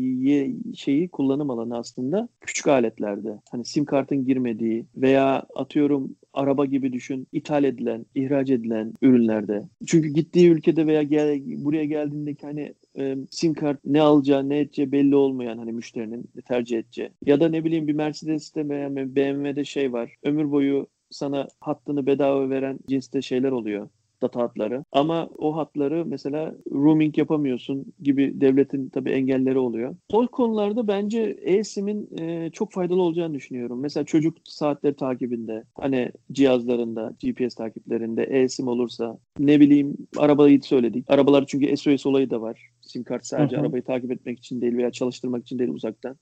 şeyi 0.74 1.08
kullanım 1.08 1.50
alanı 1.50 1.78
aslında 1.78 2.28
küçük 2.40 2.66
aletlerde. 2.66 3.38
Hani 3.50 3.64
sim 3.64 3.84
kartın 3.84 4.24
girmediği 4.24 4.86
veya 4.96 5.42
atıyorum 5.54 6.16
araba 6.34 6.64
gibi 6.64 6.92
düşün 6.92 7.26
ithal 7.32 7.64
edilen, 7.64 8.06
ihraç 8.14 8.50
edilen 8.50 8.94
ürünlerde. 9.02 9.62
Çünkü 9.86 10.08
gittiği 10.08 10.50
ülkede 10.50 10.86
veya 10.86 11.02
gel, 11.02 11.40
buraya 11.44 11.84
geldiğindeki 11.84 12.46
hani 12.46 12.74
e, 12.98 13.16
sim 13.30 13.54
kart 13.54 13.78
ne 13.84 14.00
alacağı 14.00 14.48
ne 14.48 14.58
edeceği 14.58 14.92
belli 14.92 15.16
olmayan 15.16 15.58
hani 15.58 15.72
müşterinin 15.72 16.24
tercih 16.48 16.78
edeceği. 16.78 17.10
Ya 17.26 17.40
da 17.40 17.48
ne 17.48 17.64
bileyim 17.64 17.88
bir 17.88 17.92
Mercedes'te 17.92 18.68
veya 18.68 18.96
BMW'de 18.96 19.64
şey 19.64 19.92
var. 19.92 20.14
Ömür 20.22 20.50
boyu 20.50 20.86
sana 21.10 21.48
hattını 21.60 22.06
bedava 22.06 22.50
veren 22.50 22.78
cinste 22.88 23.22
şeyler 23.22 23.50
oluyor 23.50 23.88
data 24.22 24.40
hatları. 24.40 24.84
Ama 24.92 25.28
o 25.38 25.56
hatları 25.56 26.06
mesela 26.06 26.54
roaming 26.72 27.18
yapamıyorsun 27.18 27.92
gibi 28.02 28.40
devletin 28.40 28.88
tabii 28.88 29.10
engelleri 29.10 29.58
oluyor. 29.58 29.96
O 30.12 30.26
konularda 30.26 30.88
bence 30.88 31.36
eSIM'in 31.42 32.08
e, 32.18 32.50
çok 32.50 32.72
faydalı 32.72 33.02
olacağını 33.02 33.34
düşünüyorum. 33.34 33.80
Mesela 33.80 34.04
çocuk 34.04 34.36
saatleri 34.44 34.96
takibinde, 34.96 35.64
hani 35.74 36.12
cihazlarında, 36.32 37.14
GPS 37.22 37.54
takiplerinde 37.54 38.22
eSIM 38.24 38.68
olursa, 38.68 39.18
ne 39.38 39.60
bileyim 39.60 39.96
arabayı 40.16 40.62
söyledik. 40.62 41.04
Arabalar 41.08 41.44
çünkü 41.46 41.76
SOS 41.76 42.06
olayı 42.06 42.30
da 42.30 42.40
var. 42.40 42.68
Sim 42.80 43.04
kart 43.04 43.26
sadece 43.26 43.56
Hı 43.56 43.60
hı. 43.60 43.64
arabayı 43.64 43.82
takip 43.82 44.12
etmek 44.12 44.38
için 44.38 44.60
değil 44.60 44.76
veya 44.76 44.90
çalıştırmak 44.90 45.42
için 45.42 45.58
değil 45.58 45.70
uzaktan. 45.70 46.16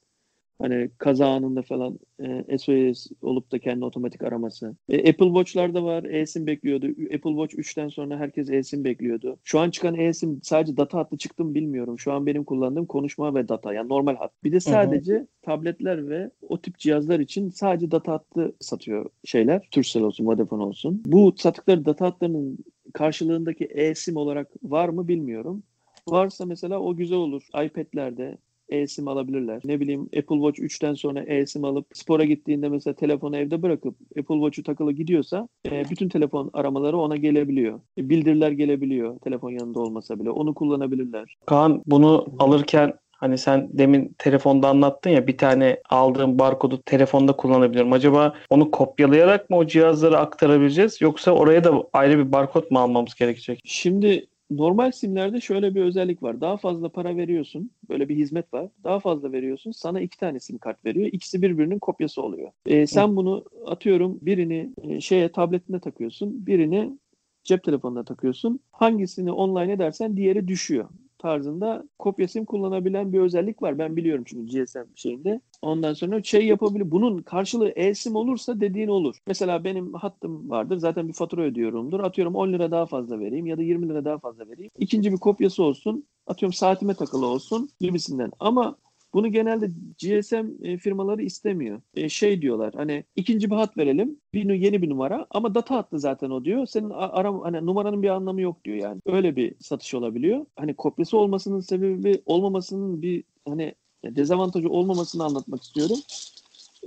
Hani 0.60 0.90
kaza 0.98 1.28
anında 1.28 1.62
falan 1.62 1.98
e, 2.22 2.58
SOS 2.58 3.06
olup 3.22 3.52
da 3.52 3.58
kendi 3.58 3.84
otomatik 3.84 4.22
araması. 4.22 4.76
E, 4.88 5.10
Apple 5.10 5.26
Watch'larda 5.26 5.84
var. 5.84 6.04
eSIM 6.04 6.46
bekliyordu. 6.46 6.86
Apple 6.86 7.46
Watch 7.46 7.54
3'ten 7.54 7.88
sonra 7.88 8.18
herkes 8.18 8.50
eSIM 8.50 8.84
bekliyordu. 8.84 9.38
Şu 9.44 9.60
an 9.60 9.70
çıkan 9.70 9.94
eSIM 9.94 10.40
sadece 10.42 10.76
data 10.76 10.98
hattı 10.98 11.16
çıktı 11.16 11.44
mı 11.44 11.54
bilmiyorum. 11.54 11.98
Şu 11.98 12.12
an 12.12 12.26
benim 12.26 12.44
kullandığım 12.44 12.86
konuşma 12.86 13.34
ve 13.34 13.48
data. 13.48 13.74
Yani 13.74 13.88
normal 13.88 14.16
hat. 14.16 14.32
Bir 14.44 14.52
de 14.52 14.60
sadece 14.60 15.26
tabletler 15.42 16.08
ve 16.08 16.30
o 16.48 16.60
tip 16.60 16.78
cihazlar 16.78 17.20
için 17.20 17.50
sadece 17.50 17.90
data 17.90 18.12
hattı 18.12 18.52
satıyor 18.60 19.10
şeyler. 19.24 19.68
Turkcell 19.70 20.02
olsun, 20.02 20.26
Vodafone 20.26 20.62
olsun. 20.62 21.02
Bu 21.06 21.34
sattıkları 21.36 21.84
data 21.84 22.06
hatlarının 22.06 22.58
karşılığındaki 22.92 23.64
eSIM 23.64 24.16
olarak 24.16 24.48
var 24.62 24.88
mı 24.88 25.08
bilmiyorum. 25.08 25.62
Varsa 26.08 26.46
mesela 26.46 26.80
o 26.80 26.96
güzel 26.96 27.18
olur. 27.18 27.42
iPad'lerde 27.64 28.38
eSIM 28.70 29.08
alabilirler. 29.08 29.60
Ne 29.64 29.80
bileyim 29.80 30.02
Apple 30.02 30.36
Watch 30.36 30.60
3'ten 30.60 30.94
sonra 30.94 31.22
eSIM 31.22 31.64
alıp 31.64 31.86
spora 31.92 32.24
gittiğinde 32.24 32.68
mesela 32.68 32.94
telefonu 32.94 33.36
evde 33.36 33.62
bırakıp 33.62 33.94
Apple 34.18 34.34
Watch'u 34.34 34.62
takılı 34.62 34.92
gidiyorsa 34.92 35.48
e, 35.70 35.84
bütün 35.90 36.08
telefon 36.08 36.50
aramaları 36.52 36.98
ona 36.98 37.16
gelebiliyor. 37.16 37.80
E, 37.98 38.08
bildiriler 38.08 38.50
gelebiliyor 38.50 39.18
telefon 39.18 39.50
yanında 39.50 39.80
olmasa 39.80 40.20
bile. 40.20 40.30
Onu 40.30 40.54
kullanabilirler. 40.54 41.36
Kaan 41.46 41.82
bunu 41.86 42.26
alırken 42.38 42.92
hani 43.20 43.38
sen 43.38 43.68
demin 43.72 44.14
telefonda 44.18 44.68
anlattın 44.68 45.10
ya 45.10 45.26
bir 45.26 45.38
tane 45.38 45.80
aldığım 45.90 46.38
barkodu 46.38 46.82
telefonda 46.82 47.32
kullanabilirim. 47.32 47.92
Acaba 47.92 48.34
onu 48.50 48.70
kopyalayarak 48.70 49.50
mı 49.50 49.56
o 49.56 49.66
cihazlara 49.66 50.18
aktarabileceğiz 50.18 51.00
yoksa 51.00 51.32
oraya 51.32 51.64
da 51.64 51.82
ayrı 51.92 52.18
bir 52.18 52.32
barkod 52.32 52.64
mu 52.70 52.78
almamız 52.78 53.14
gerekecek? 53.14 53.60
Şimdi 53.64 54.26
normal 54.50 54.90
simlerde 54.90 55.40
şöyle 55.40 55.74
bir 55.74 55.82
özellik 55.82 56.22
var. 56.22 56.40
Daha 56.40 56.56
fazla 56.56 56.88
para 56.88 57.16
veriyorsun. 57.16 57.70
Böyle 57.88 58.08
bir 58.08 58.16
hizmet 58.16 58.54
var. 58.54 58.68
Daha 58.84 59.00
fazla 59.00 59.32
veriyorsun. 59.32 59.70
Sana 59.70 60.00
iki 60.00 60.18
tane 60.18 60.40
sim 60.40 60.58
kart 60.58 60.84
veriyor. 60.84 61.08
İkisi 61.12 61.42
birbirinin 61.42 61.78
kopyası 61.78 62.22
oluyor. 62.22 62.52
E, 62.66 62.86
sen 62.86 63.16
bunu 63.16 63.44
atıyorum 63.66 64.18
birini 64.22 64.70
e, 64.82 65.00
şeye 65.00 65.32
tabletine 65.32 65.80
takıyorsun. 65.80 66.46
Birini 66.46 66.98
cep 67.44 67.64
telefonuna 67.64 68.04
takıyorsun. 68.04 68.60
Hangisini 68.72 69.32
online 69.32 69.72
edersen 69.72 70.16
diğeri 70.16 70.48
düşüyor 70.48 70.88
tarzında 71.20 71.84
kopya 71.98 72.26
kullanabilen 72.46 73.12
bir 73.12 73.20
özellik 73.20 73.62
var. 73.62 73.78
Ben 73.78 73.96
biliyorum 73.96 74.24
çünkü 74.26 74.64
GSM 74.64 74.78
şeyinde. 74.94 75.40
Ondan 75.62 75.94
sonra 75.94 76.22
şey 76.22 76.46
yapabilir. 76.46 76.90
Bunun 76.90 77.22
karşılığı 77.22 77.72
e-sim 77.76 78.16
olursa 78.16 78.60
dediğin 78.60 78.88
olur. 78.88 79.16
Mesela 79.26 79.64
benim 79.64 79.94
hattım 79.94 80.50
vardır. 80.50 80.76
Zaten 80.76 81.08
bir 81.08 81.12
fatura 81.12 81.42
ödüyorumdur. 81.42 82.00
Atıyorum 82.00 82.34
10 82.34 82.52
lira 82.52 82.70
daha 82.70 82.86
fazla 82.86 83.20
vereyim 83.20 83.46
ya 83.46 83.58
da 83.58 83.62
20 83.62 83.88
lira 83.88 84.04
daha 84.04 84.18
fazla 84.18 84.48
vereyim. 84.48 84.70
İkinci 84.78 85.12
bir 85.12 85.18
kopyası 85.18 85.62
olsun. 85.62 86.04
Atıyorum 86.26 86.52
saatime 86.52 86.94
takılı 86.94 87.26
olsun 87.26 87.68
gibisinden. 87.80 88.32
Ama 88.40 88.76
bunu 89.14 89.32
genelde 89.32 89.66
GSM 90.02 90.66
e, 90.66 90.78
firmaları 90.78 91.22
istemiyor. 91.22 91.80
E, 91.94 92.08
şey 92.08 92.42
diyorlar 92.42 92.74
hani 92.76 93.04
ikinci 93.16 93.50
bir 93.50 93.54
hat 93.56 93.76
verelim. 93.76 94.16
Bir 94.34 94.54
yeni 94.54 94.82
bir 94.82 94.90
numara 94.90 95.26
ama 95.30 95.54
data 95.54 95.74
hattı 95.74 95.98
zaten 95.98 96.30
o 96.30 96.44
diyor. 96.44 96.66
Senin 96.66 96.90
aram 96.90 97.40
hani 97.40 97.66
numaranın 97.66 98.02
bir 98.02 98.08
anlamı 98.08 98.40
yok 98.40 98.64
diyor 98.64 98.76
yani. 98.76 99.00
Öyle 99.06 99.36
bir 99.36 99.54
satış 99.60 99.94
olabiliyor. 99.94 100.46
Hani 100.56 100.74
kopyası 100.74 101.18
olmasının 101.18 101.60
sebebi 101.60 102.22
olmamasının 102.26 103.02
bir 103.02 103.24
hani 103.48 103.74
dezavantajı 104.04 104.68
olmamasını 104.68 105.24
anlatmak 105.24 105.62
istiyorum. 105.62 105.98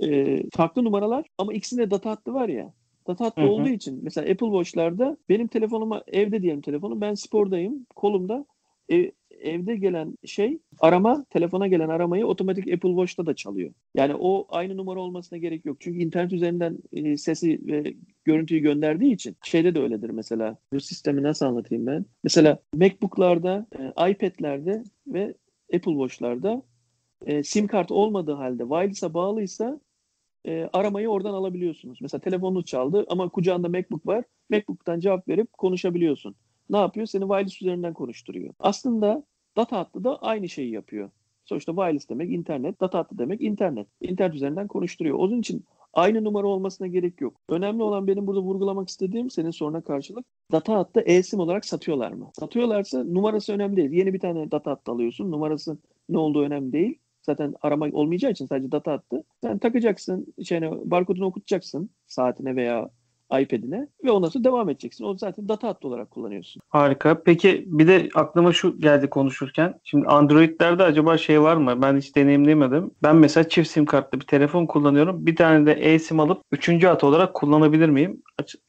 E, 0.02 0.42
farklı 0.50 0.84
numaralar 0.84 1.24
ama 1.38 1.52
ikisinde 1.52 1.90
data 1.90 2.10
hattı 2.10 2.34
var 2.34 2.48
ya. 2.48 2.72
Data 3.06 3.24
hattı 3.24 3.40
Hı 3.40 3.46
hı. 3.46 3.50
olduğu 3.50 3.68
için 3.68 4.00
mesela 4.02 4.30
Apple 4.30 4.46
Watch'larda 4.46 5.16
benim 5.28 5.46
telefonuma 5.46 6.02
evde 6.06 6.42
diyelim 6.42 6.60
telefonum 6.60 7.00
ben 7.00 7.14
spordayım 7.14 7.86
kolumda 7.96 8.46
e, 8.92 9.12
evde 9.44 9.76
gelen 9.76 10.18
şey 10.24 10.58
arama, 10.80 11.24
telefona 11.30 11.66
gelen 11.66 11.88
aramayı 11.88 12.26
otomatik 12.26 12.72
Apple 12.72 12.88
Watch'ta 12.88 13.26
da 13.26 13.34
çalıyor. 13.34 13.72
Yani 13.94 14.14
o 14.18 14.46
aynı 14.48 14.76
numara 14.76 15.00
olmasına 15.00 15.38
gerek 15.38 15.66
yok. 15.66 15.76
Çünkü 15.80 15.98
internet 15.98 16.32
üzerinden 16.32 16.78
e, 16.92 17.16
sesi 17.16 17.60
ve 17.66 17.94
görüntüyü 18.24 18.60
gönderdiği 18.60 19.12
için 19.12 19.36
şeyde 19.44 19.74
de 19.74 19.80
öyledir 19.80 20.10
mesela. 20.10 20.56
Bu 20.72 20.80
sistemi 20.80 21.22
nasıl 21.22 21.46
anlatayım 21.46 21.86
ben? 21.86 22.06
Mesela 22.24 22.58
MacBook'larda, 22.74 23.66
e, 23.78 24.10
iPad'lerde 24.10 24.84
ve 25.06 25.34
Apple 25.74 25.92
Watch'larda 25.92 26.62
e, 27.26 27.42
sim 27.42 27.66
kart 27.66 27.90
olmadığı 27.90 28.32
halde 28.32 28.62
wireless'a 28.62 29.14
bağlıysa 29.14 29.80
e, 30.46 30.68
aramayı 30.72 31.08
oradan 31.08 31.34
alabiliyorsunuz. 31.34 31.98
Mesela 32.00 32.20
telefonunuz 32.20 32.64
çaldı 32.64 33.06
ama 33.08 33.28
kucağında 33.28 33.68
MacBook 33.68 34.06
var. 34.06 34.24
MacBook'tan 34.50 35.00
cevap 35.00 35.28
verip 35.28 35.52
konuşabiliyorsun. 35.52 36.34
Ne 36.70 36.76
yapıyor? 36.76 37.06
Seni 37.06 37.22
wireless 37.22 37.62
üzerinden 37.62 37.94
konuşturuyor. 37.94 38.54
Aslında 38.58 39.24
data 39.56 39.78
hattı 39.78 40.04
da 40.04 40.16
aynı 40.22 40.48
şeyi 40.48 40.70
yapıyor. 40.70 41.10
Sonuçta 41.44 41.72
wireless 41.72 42.08
demek 42.08 42.30
internet, 42.30 42.80
data 42.80 42.98
hattı 42.98 43.18
demek 43.18 43.40
internet. 43.40 43.86
İnternet 44.00 44.34
üzerinden 44.34 44.66
konuşturuyor. 44.68 45.18
Onun 45.18 45.40
için 45.40 45.64
aynı 45.92 46.24
numara 46.24 46.46
olmasına 46.46 46.86
gerek 46.86 47.20
yok. 47.20 47.34
Önemli 47.48 47.82
olan 47.82 48.06
benim 48.06 48.26
burada 48.26 48.40
vurgulamak 48.40 48.88
istediğim 48.88 49.30
senin 49.30 49.50
soruna 49.50 49.80
karşılık 49.80 50.26
data 50.52 50.74
hattı 50.74 51.00
eSIM 51.00 51.40
olarak 51.40 51.64
satıyorlar 51.64 52.12
mı? 52.12 52.30
Satıyorlarsa 52.38 53.04
numarası 53.04 53.52
önemli 53.52 53.76
değil. 53.76 53.90
Yeni 53.90 54.14
bir 54.14 54.20
tane 54.20 54.50
data 54.50 54.70
hattı 54.70 54.92
alıyorsun. 54.92 55.30
Numarası 55.30 55.78
ne 56.08 56.18
olduğu 56.18 56.42
önemli 56.42 56.72
değil. 56.72 56.98
Zaten 57.22 57.54
arama 57.62 57.86
olmayacağı 57.92 58.30
için 58.30 58.46
sadece 58.46 58.72
data 58.72 58.92
hattı. 58.92 59.24
Sen 59.42 59.58
takacaksın, 59.58 60.34
şeyine, 60.44 60.70
barkodunu 60.90 61.26
okutacaksın 61.26 61.90
saatine 62.06 62.56
veya 62.56 62.90
iPad'ine 63.40 63.88
ve 64.04 64.10
ondan 64.10 64.28
sonra 64.28 64.44
devam 64.44 64.68
edeceksin. 64.70 65.04
O 65.04 65.16
zaten 65.18 65.48
data 65.48 65.68
hattı 65.68 65.88
olarak 65.88 66.10
kullanıyorsun. 66.10 66.62
Harika. 66.68 67.22
Peki 67.22 67.64
bir 67.66 67.86
de 67.86 68.08
aklıma 68.14 68.52
şu 68.52 68.80
geldi 68.80 69.10
konuşurken. 69.10 69.80
Şimdi 69.84 70.06
Android'lerde 70.06 70.82
acaba 70.82 71.18
şey 71.18 71.42
var 71.42 71.56
mı? 71.56 71.82
Ben 71.82 71.96
hiç 71.96 72.16
deneyimlemedim. 72.16 72.90
Ben 73.02 73.16
mesela 73.16 73.48
çift 73.48 73.70
sim 73.70 73.86
kartlı 73.86 74.20
bir 74.20 74.26
telefon 74.26 74.66
kullanıyorum. 74.66 75.26
Bir 75.26 75.36
tane 75.36 75.66
de 75.66 75.72
eSIM 75.72 76.20
alıp 76.20 76.42
üçüncü 76.52 76.86
hat 76.86 77.04
olarak 77.04 77.34
kullanabilir 77.34 77.88
miyim? 77.88 78.22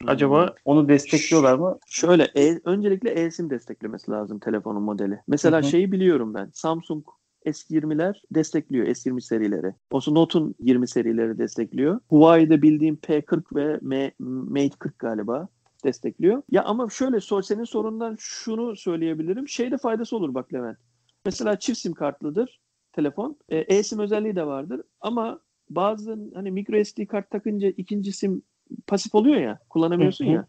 Acaba 0.07 0.55
onu 0.65 0.89
destekliyorlar 0.89 1.55
mı? 1.55 1.77
Şöyle 1.87 2.23
e, 2.23 2.59
öncelikle 2.65 3.09
eSIM 3.09 3.49
desteklemesi 3.49 4.11
lazım 4.11 4.39
telefonun 4.39 4.83
modeli. 4.83 5.19
Mesela 5.27 5.57
Hı 5.57 5.65
hı. 5.65 5.69
şeyi 5.69 5.91
biliyorum 5.91 6.33
ben. 6.33 6.49
Samsung 6.53 7.05
S20'ler 7.45 8.21
destekliyor 8.31 8.87
S20 8.87 9.21
serileri. 9.21 9.73
Olsa 9.91 10.11
Note'un 10.11 10.55
20 10.59 10.87
serileri 10.87 11.37
destekliyor. 11.37 11.99
Huawei'de 12.09 12.61
bildiğim 12.61 12.95
P40 12.95 13.55
ve 13.55 13.79
M- 13.81 14.13
Mate 14.19 14.77
40 14.79 14.99
galiba 14.99 15.47
destekliyor. 15.83 16.41
Ya 16.51 16.63
ama 16.63 16.89
şöyle 16.89 17.19
senin 17.21 17.63
sorundan 17.63 18.15
şunu 18.19 18.75
söyleyebilirim. 18.75 19.47
Şeyde 19.47 19.77
faydası 19.77 20.15
olur 20.17 20.33
bak 20.33 20.53
Levent. 20.53 20.77
Mesela 21.25 21.59
çift 21.59 21.79
sim 21.79 21.93
kartlıdır 21.93 22.59
telefon. 22.93 23.37
E, 23.49 23.57
eSIM 23.57 23.99
özelliği 23.99 24.35
de 24.35 24.45
vardır 24.45 24.81
ama 25.01 25.39
bazı 25.69 26.17
hani 26.33 26.51
micro 26.51 26.83
SD 26.83 27.05
kart 27.05 27.29
takınca 27.31 27.67
ikinci 27.67 28.11
sim 28.13 28.41
pasif 28.87 29.15
oluyor 29.15 29.37
ya 29.37 29.59
kullanamıyorsun 29.69 30.25
ya. 30.25 30.47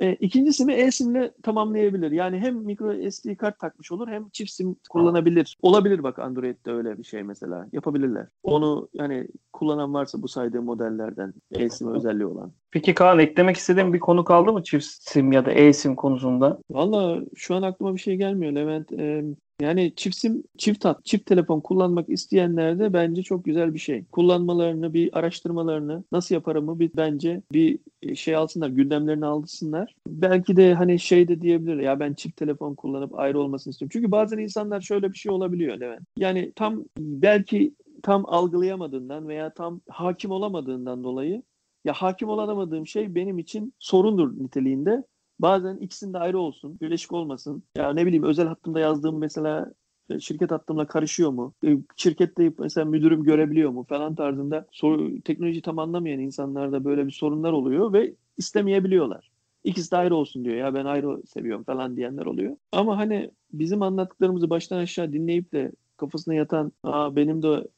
E, 0.00 0.12
ikinci 0.12 0.52
sim'i 0.52 0.72
e-simle 0.72 1.32
tamamlayabilir. 1.42 2.10
Yani 2.10 2.38
hem 2.38 2.56
micro 2.56 3.10
SD 3.10 3.36
kart 3.36 3.58
takmış 3.58 3.92
olur 3.92 4.08
hem 4.08 4.28
çift 4.28 4.50
sim 4.50 4.76
kullanabilir. 4.90 5.58
Olabilir 5.62 6.02
bak 6.02 6.18
Android'de 6.18 6.72
öyle 6.72 6.98
bir 6.98 7.04
şey 7.04 7.22
mesela. 7.22 7.66
Yapabilirler. 7.72 8.26
Onu 8.42 8.88
yani 8.94 9.28
kullanan 9.52 9.94
varsa 9.94 10.22
bu 10.22 10.28
saydığım 10.28 10.64
modellerden 10.64 11.34
e-sim 11.50 11.94
özelliği 11.94 12.26
olan. 12.26 12.52
Peki 12.70 12.94
Kaan 12.94 13.18
eklemek 13.18 13.56
istediğin 13.56 13.92
bir 13.92 14.00
konu 14.00 14.24
kaldı 14.24 14.52
mı 14.52 14.62
çift 14.62 14.86
sim 14.86 15.32
ya 15.32 15.46
da 15.46 15.52
eSIM 15.52 15.94
konusunda? 15.94 16.58
Valla 16.70 17.20
şu 17.36 17.54
an 17.54 17.62
aklıma 17.62 17.94
bir 17.94 18.00
şey 18.00 18.16
gelmiyor 18.16 18.52
Levent. 18.52 18.92
Ee, 18.92 19.24
yani 19.60 19.92
çift 19.96 20.16
sim, 20.16 20.42
çift 20.58 20.84
hat, 20.84 21.04
çift 21.04 21.26
telefon 21.26 21.60
kullanmak 21.60 22.08
isteyenler 22.08 22.78
de 22.78 22.92
bence 22.92 23.22
çok 23.22 23.44
güzel 23.44 23.74
bir 23.74 23.78
şey. 23.78 24.04
Kullanmalarını, 24.04 24.94
bir 24.94 25.18
araştırmalarını 25.18 26.04
nasıl 26.12 26.34
yaparımı 26.34 26.78
bir 26.78 26.90
bence 26.96 27.42
bir 27.52 27.78
şey 28.14 28.36
alsınlar, 28.36 28.68
gündemlerini 28.68 29.26
alsınlar. 29.26 29.94
Belki 30.08 30.56
de 30.56 30.74
hani 30.74 30.98
şey 30.98 31.28
de 31.28 31.40
diyebilir 31.40 31.76
ya 31.76 32.00
ben 32.00 32.14
çift 32.14 32.36
telefon 32.36 32.74
kullanıp 32.74 33.18
ayrı 33.18 33.40
olmasını 33.40 33.70
istiyorum. 33.70 33.90
Çünkü 33.92 34.10
bazen 34.10 34.38
insanlar 34.38 34.80
şöyle 34.80 35.12
bir 35.12 35.18
şey 35.18 35.32
olabiliyor 35.32 35.80
Levent. 35.80 36.02
Yani 36.16 36.52
tam 36.56 36.84
belki 36.98 37.74
tam 38.02 38.24
algılayamadığından 38.26 39.28
veya 39.28 39.54
tam 39.54 39.80
hakim 39.88 40.30
olamadığından 40.30 41.04
dolayı 41.04 41.42
ya 41.84 41.92
hakim 41.92 42.28
olamadığım 42.28 42.86
şey 42.86 43.14
benim 43.14 43.38
için 43.38 43.72
sorundur 43.78 44.38
niteliğinde. 44.38 45.04
Bazen 45.38 45.76
ikisinin 45.76 46.14
de 46.14 46.18
ayrı 46.18 46.38
olsun, 46.38 46.80
birleşik 46.80 47.12
olmasın. 47.12 47.62
Ya 47.76 47.92
ne 47.92 48.06
bileyim 48.06 48.22
özel 48.24 48.46
hattımda 48.48 48.80
yazdığım 48.80 49.18
mesela 49.18 49.72
e, 50.10 50.20
şirket 50.20 50.50
hattımla 50.50 50.86
karışıyor 50.86 51.30
mu? 51.30 51.54
E, 51.66 51.76
Şirkette 51.96 52.52
mesela 52.58 52.84
müdürüm 52.84 53.22
görebiliyor 53.24 53.70
mu 53.70 53.86
falan 53.88 54.14
tarzında 54.14 54.66
soru, 54.72 55.20
teknoloji 55.22 55.62
tam 55.62 55.78
anlamayan 55.78 56.20
insanlarda 56.20 56.84
böyle 56.84 57.06
bir 57.06 57.12
sorunlar 57.12 57.52
oluyor 57.52 57.92
ve 57.92 58.14
istemeyebiliyorlar. 58.36 59.30
İkisi 59.64 59.90
de 59.90 59.96
ayrı 59.96 60.14
olsun 60.16 60.44
diyor 60.44 60.56
ya 60.56 60.74
ben 60.74 60.84
ayrı 60.84 61.22
seviyorum 61.26 61.64
falan 61.64 61.96
diyenler 61.96 62.26
oluyor. 62.26 62.56
Ama 62.72 62.98
hani 62.98 63.30
bizim 63.52 63.82
anlattıklarımızı 63.82 64.50
baştan 64.50 64.78
aşağı 64.78 65.12
dinleyip 65.12 65.52
de 65.52 65.72
kafasına 65.96 66.34
yatan 66.34 66.72
Aa, 66.82 67.16
benim 67.16 67.42
de 67.42 67.68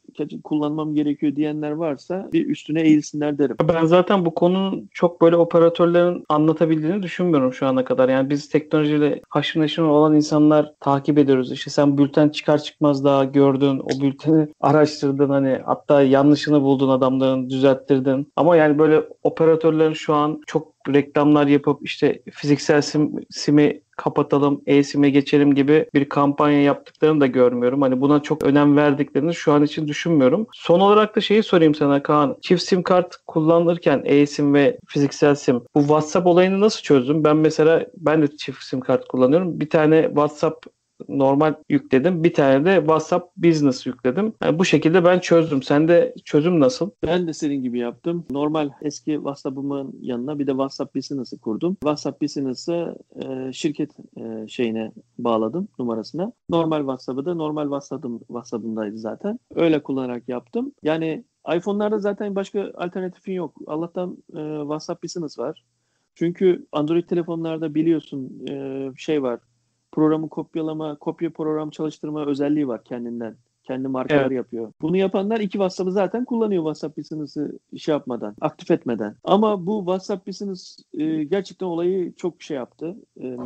kullanmam 0.44 0.94
gerekiyor 0.94 1.37
diyenler 1.37 1.70
varsa 1.70 2.29
bir 2.33 2.46
üstüne 2.46 2.83
eğilsinler 2.83 3.38
derim. 3.38 3.57
Ben 3.68 3.85
zaten 3.85 4.25
bu 4.25 4.35
konunun 4.35 4.88
çok 4.92 5.20
böyle 5.20 5.37
operatörlerin 5.37 6.25
anlatabildiğini 6.29 7.03
düşünmüyorum 7.03 7.53
şu 7.53 7.66
ana 7.66 7.85
kadar. 7.85 8.09
Yani 8.09 8.31
biz 8.31 8.49
teknolojiyle 8.49 9.20
haşır 9.29 9.61
neşir 9.61 9.83
olan 9.83 10.16
insanlar 10.16 10.73
takip 10.81 11.18
ediyoruz. 11.18 11.53
İşte 11.53 11.70
sen 11.70 11.99
bülten 11.99 12.29
çıkar 12.29 12.59
çıkmaz 12.59 13.05
daha 13.05 13.25
gördün, 13.25 13.79
o 13.79 14.03
bülteni 14.03 14.49
araştırdın 14.61 15.31
hani 15.31 15.59
hatta 15.64 16.03
yanlışını 16.03 16.62
buldun 16.62 16.88
adamların 16.88 17.51
düzelttirdin. 17.51 18.33
Ama 18.37 18.57
yani 18.57 18.79
böyle 18.79 19.03
operatörlerin 19.23 19.92
şu 19.92 20.14
an 20.14 20.40
çok 20.46 20.69
reklamlar 20.94 21.46
yapıp 21.46 21.79
işte 21.83 22.22
fiziksel 22.33 22.83
sim, 22.83 23.12
simi 23.31 23.81
kapatalım, 23.96 24.62
e-sim'e 24.66 25.11
geçelim 25.11 25.55
gibi 25.55 25.87
bir 25.94 26.09
kampanya 26.09 26.62
yaptıklarını 26.62 27.20
da 27.20 27.26
görmüyorum. 27.26 27.83
Hani 27.83 28.00
buna 28.00 28.22
çok 28.22 28.44
önem 28.44 28.76
verdiklerini 28.76 29.35
şu 29.35 29.53
an 29.53 29.62
için 29.62 29.88
düşünmüyorum. 29.88 30.46
Son 30.53 30.81
olarak 30.81 31.16
da 31.16 31.20
şeyi 31.20 31.42
sorayım 31.42 31.74
sana 31.74 32.03
Kaan. 32.03 32.37
Çift 32.42 32.62
sim 32.62 32.83
kart 32.83 33.16
kullanırken 33.26 34.03
e-sim 34.05 34.55
ve 34.55 34.79
fiziksel 34.87 35.35
sim 35.35 35.61
bu 35.74 35.81
WhatsApp 35.81 36.26
olayını 36.26 36.61
nasıl 36.61 36.83
çözdün? 36.83 37.24
Ben 37.24 37.37
mesela 37.37 37.87
ben 37.96 38.22
de 38.22 38.37
çift 38.37 38.62
sim 38.62 38.81
kart 38.81 39.09
kullanıyorum. 39.09 39.61
Bir 39.61 39.70
tane 39.70 40.03
WhatsApp 40.03 40.66
normal 41.08 41.54
yükledim. 41.68 42.24
Bir 42.24 42.34
tane 42.34 42.64
de 42.64 42.76
WhatsApp 42.76 43.36
Business 43.36 43.86
yükledim. 43.86 44.32
Yani 44.42 44.58
bu 44.58 44.64
şekilde 44.64 45.04
ben 45.04 45.18
çözdüm. 45.18 45.62
Sende 45.62 46.14
çözüm 46.24 46.60
nasıl? 46.60 46.90
Ben 47.06 47.26
de 47.26 47.32
senin 47.32 47.62
gibi 47.62 47.78
yaptım. 47.78 48.24
Normal 48.30 48.70
eski 48.82 49.14
WhatsApp'ımın 49.14 49.98
yanına 50.00 50.38
bir 50.38 50.46
de 50.46 50.50
WhatsApp 50.50 50.94
Business'ı 50.94 51.38
kurdum. 51.38 51.74
WhatsApp 51.74 52.22
Business'ı 52.22 52.96
e, 53.22 53.52
şirket 53.52 53.90
e, 54.16 54.48
şeyine 54.48 54.92
bağladım 55.18 55.68
numarasına. 55.78 56.32
Normal 56.50 56.78
WhatsApp'ı 56.78 57.24
da 57.24 57.34
normal 57.34 57.64
WhatsApp'ım 57.64 58.18
WhatsApp'ımdaydı 58.18 58.98
zaten. 58.98 59.38
Öyle 59.54 59.82
kullanarak 59.82 60.28
yaptım. 60.28 60.72
Yani 60.82 61.24
iPhone'larda 61.56 61.98
zaten 61.98 62.34
başka 62.34 62.72
alternatifin 62.74 63.32
yok. 63.32 63.56
Allah'tan 63.66 64.16
e, 64.36 64.60
WhatsApp 64.60 65.02
Business 65.04 65.38
var. 65.38 65.64
Çünkü 66.14 66.66
Android 66.72 67.04
telefonlarda 67.04 67.74
biliyorsun 67.74 68.46
e, 68.50 68.88
şey 68.96 69.22
var 69.22 69.40
programı 69.92 70.29
kopyalama, 70.29 70.96
kopya 70.96 71.31
program 71.31 71.70
çalıştırma 71.70 72.26
özelliği 72.26 72.68
var 72.68 72.85
kendinden. 72.85 73.37
Kendi 73.64 73.88
markaları 73.88 74.24
Evet. 74.24 74.37
yapıyor. 74.37 74.72
Bunu 74.81 74.96
yapanlar 74.96 75.40
iki 75.40 75.53
WhatsApp'ı 75.53 75.92
zaten 75.92 76.24
kullanıyor 76.24 76.62
WhatsApp 76.62 76.98
Business'ı 76.98 77.59
şey 77.76 77.92
yapmadan, 77.92 78.37
aktif 78.40 78.70
etmeden. 78.70 79.14
Ama 79.24 79.66
bu 79.66 79.79
WhatsApp 79.79 80.26
Business 80.26 80.79
e, 80.92 81.24
gerçekten 81.24 81.66
olayı 81.66 82.12
çok 82.14 82.42
şey 82.42 82.57
yaptı. 82.57 82.96
E, 83.22 83.37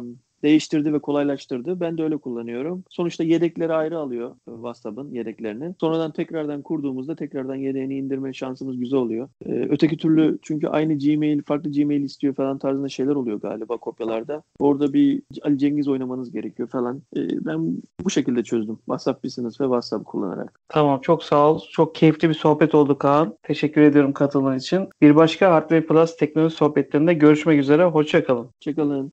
değiştirdi 0.44 0.92
ve 0.92 0.98
kolaylaştırdı. 0.98 1.80
Ben 1.80 1.98
de 1.98 2.02
öyle 2.02 2.16
kullanıyorum. 2.16 2.84
Sonuçta 2.90 3.24
yedekleri 3.24 3.72
ayrı 3.72 3.98
alıyor 3.98 4.30
e, 4.48 4.50
WhatsApp'ın 4.50 5.10
yedeklerini. 5.12 5.74
Sonradan 5.80 6.10
tekrardan 6.12 6.62
kurduğumuzda 6.62 7.16
tekrardan 7.16 7.54
yedeğini 7.54 7.98
indirme 7.98 8.32
şansımız 8.32 8.78
güzel 8.78 8.98
oluyor. 8.98 9.28
E, 9.46 9.52
öteki 9.52 9.96
türlü 9.96 10.38
çünkü 10.42 10.66
aynı 10.68 10.98
Gmail, 10.98 11.42
farklı 11.42 11.72
Gmail 11.72 12.02
istiyor 12.02 12.34
falan 12.34 12.58
tarzında 12.58 12.88
şeyler 12.88 13.14
oluyor 13.14 13.40
galiba 13.40 13.76
kopyalarda. 13.76 14.42
Orada 14.58 14.92
bir 14.92 15.22
Ali 15.42 15.58
Cengiz 15.58 15.88
oynamanız 15.88 16.32
gerekiyor 16.32 16.68
falan. 16.68 17.02
E, 17.16 17.46
ben 17.46 17.76
bu 18.04 18.10
şekilde 18.10 18.42
çözdüm. 18.42 18.76
WhatsApp 18.76 19.24
Business 19.24 19.60
ve 19.60 19.64
WhatsApp 19.64 20.04
kullanarak. 20.04 20.60
Tamam 20.68 21.00
çok 21.00 21.22
sağ 21.22 21.52
ol. 21.52 21.60
Çok 21.70 21.94
keyifli 21.94 22.28
bir 22.28 22.34
sohbet 22.34 22.74
oldu 22.74 22.98
Kaan. 22.98 23.36
Teşekkür 23.42 23.80
ediyorum 23.80 24.12
katıldığın 24.12 24.58
için. 24.58 24.88
Bir 25.00 25.16
başka 25.16 25.52
Hardware 25.52 25.86
Plus 25.86 26.16
teknoloji 26.16 26.56
sohbetlerinde 26.56 27.14
görüşmek 27.14 27.60
üzere. 27.60 27.84
Hoşçakalın. 27.84 28.48
Hoşçakalın. 28.56 29.12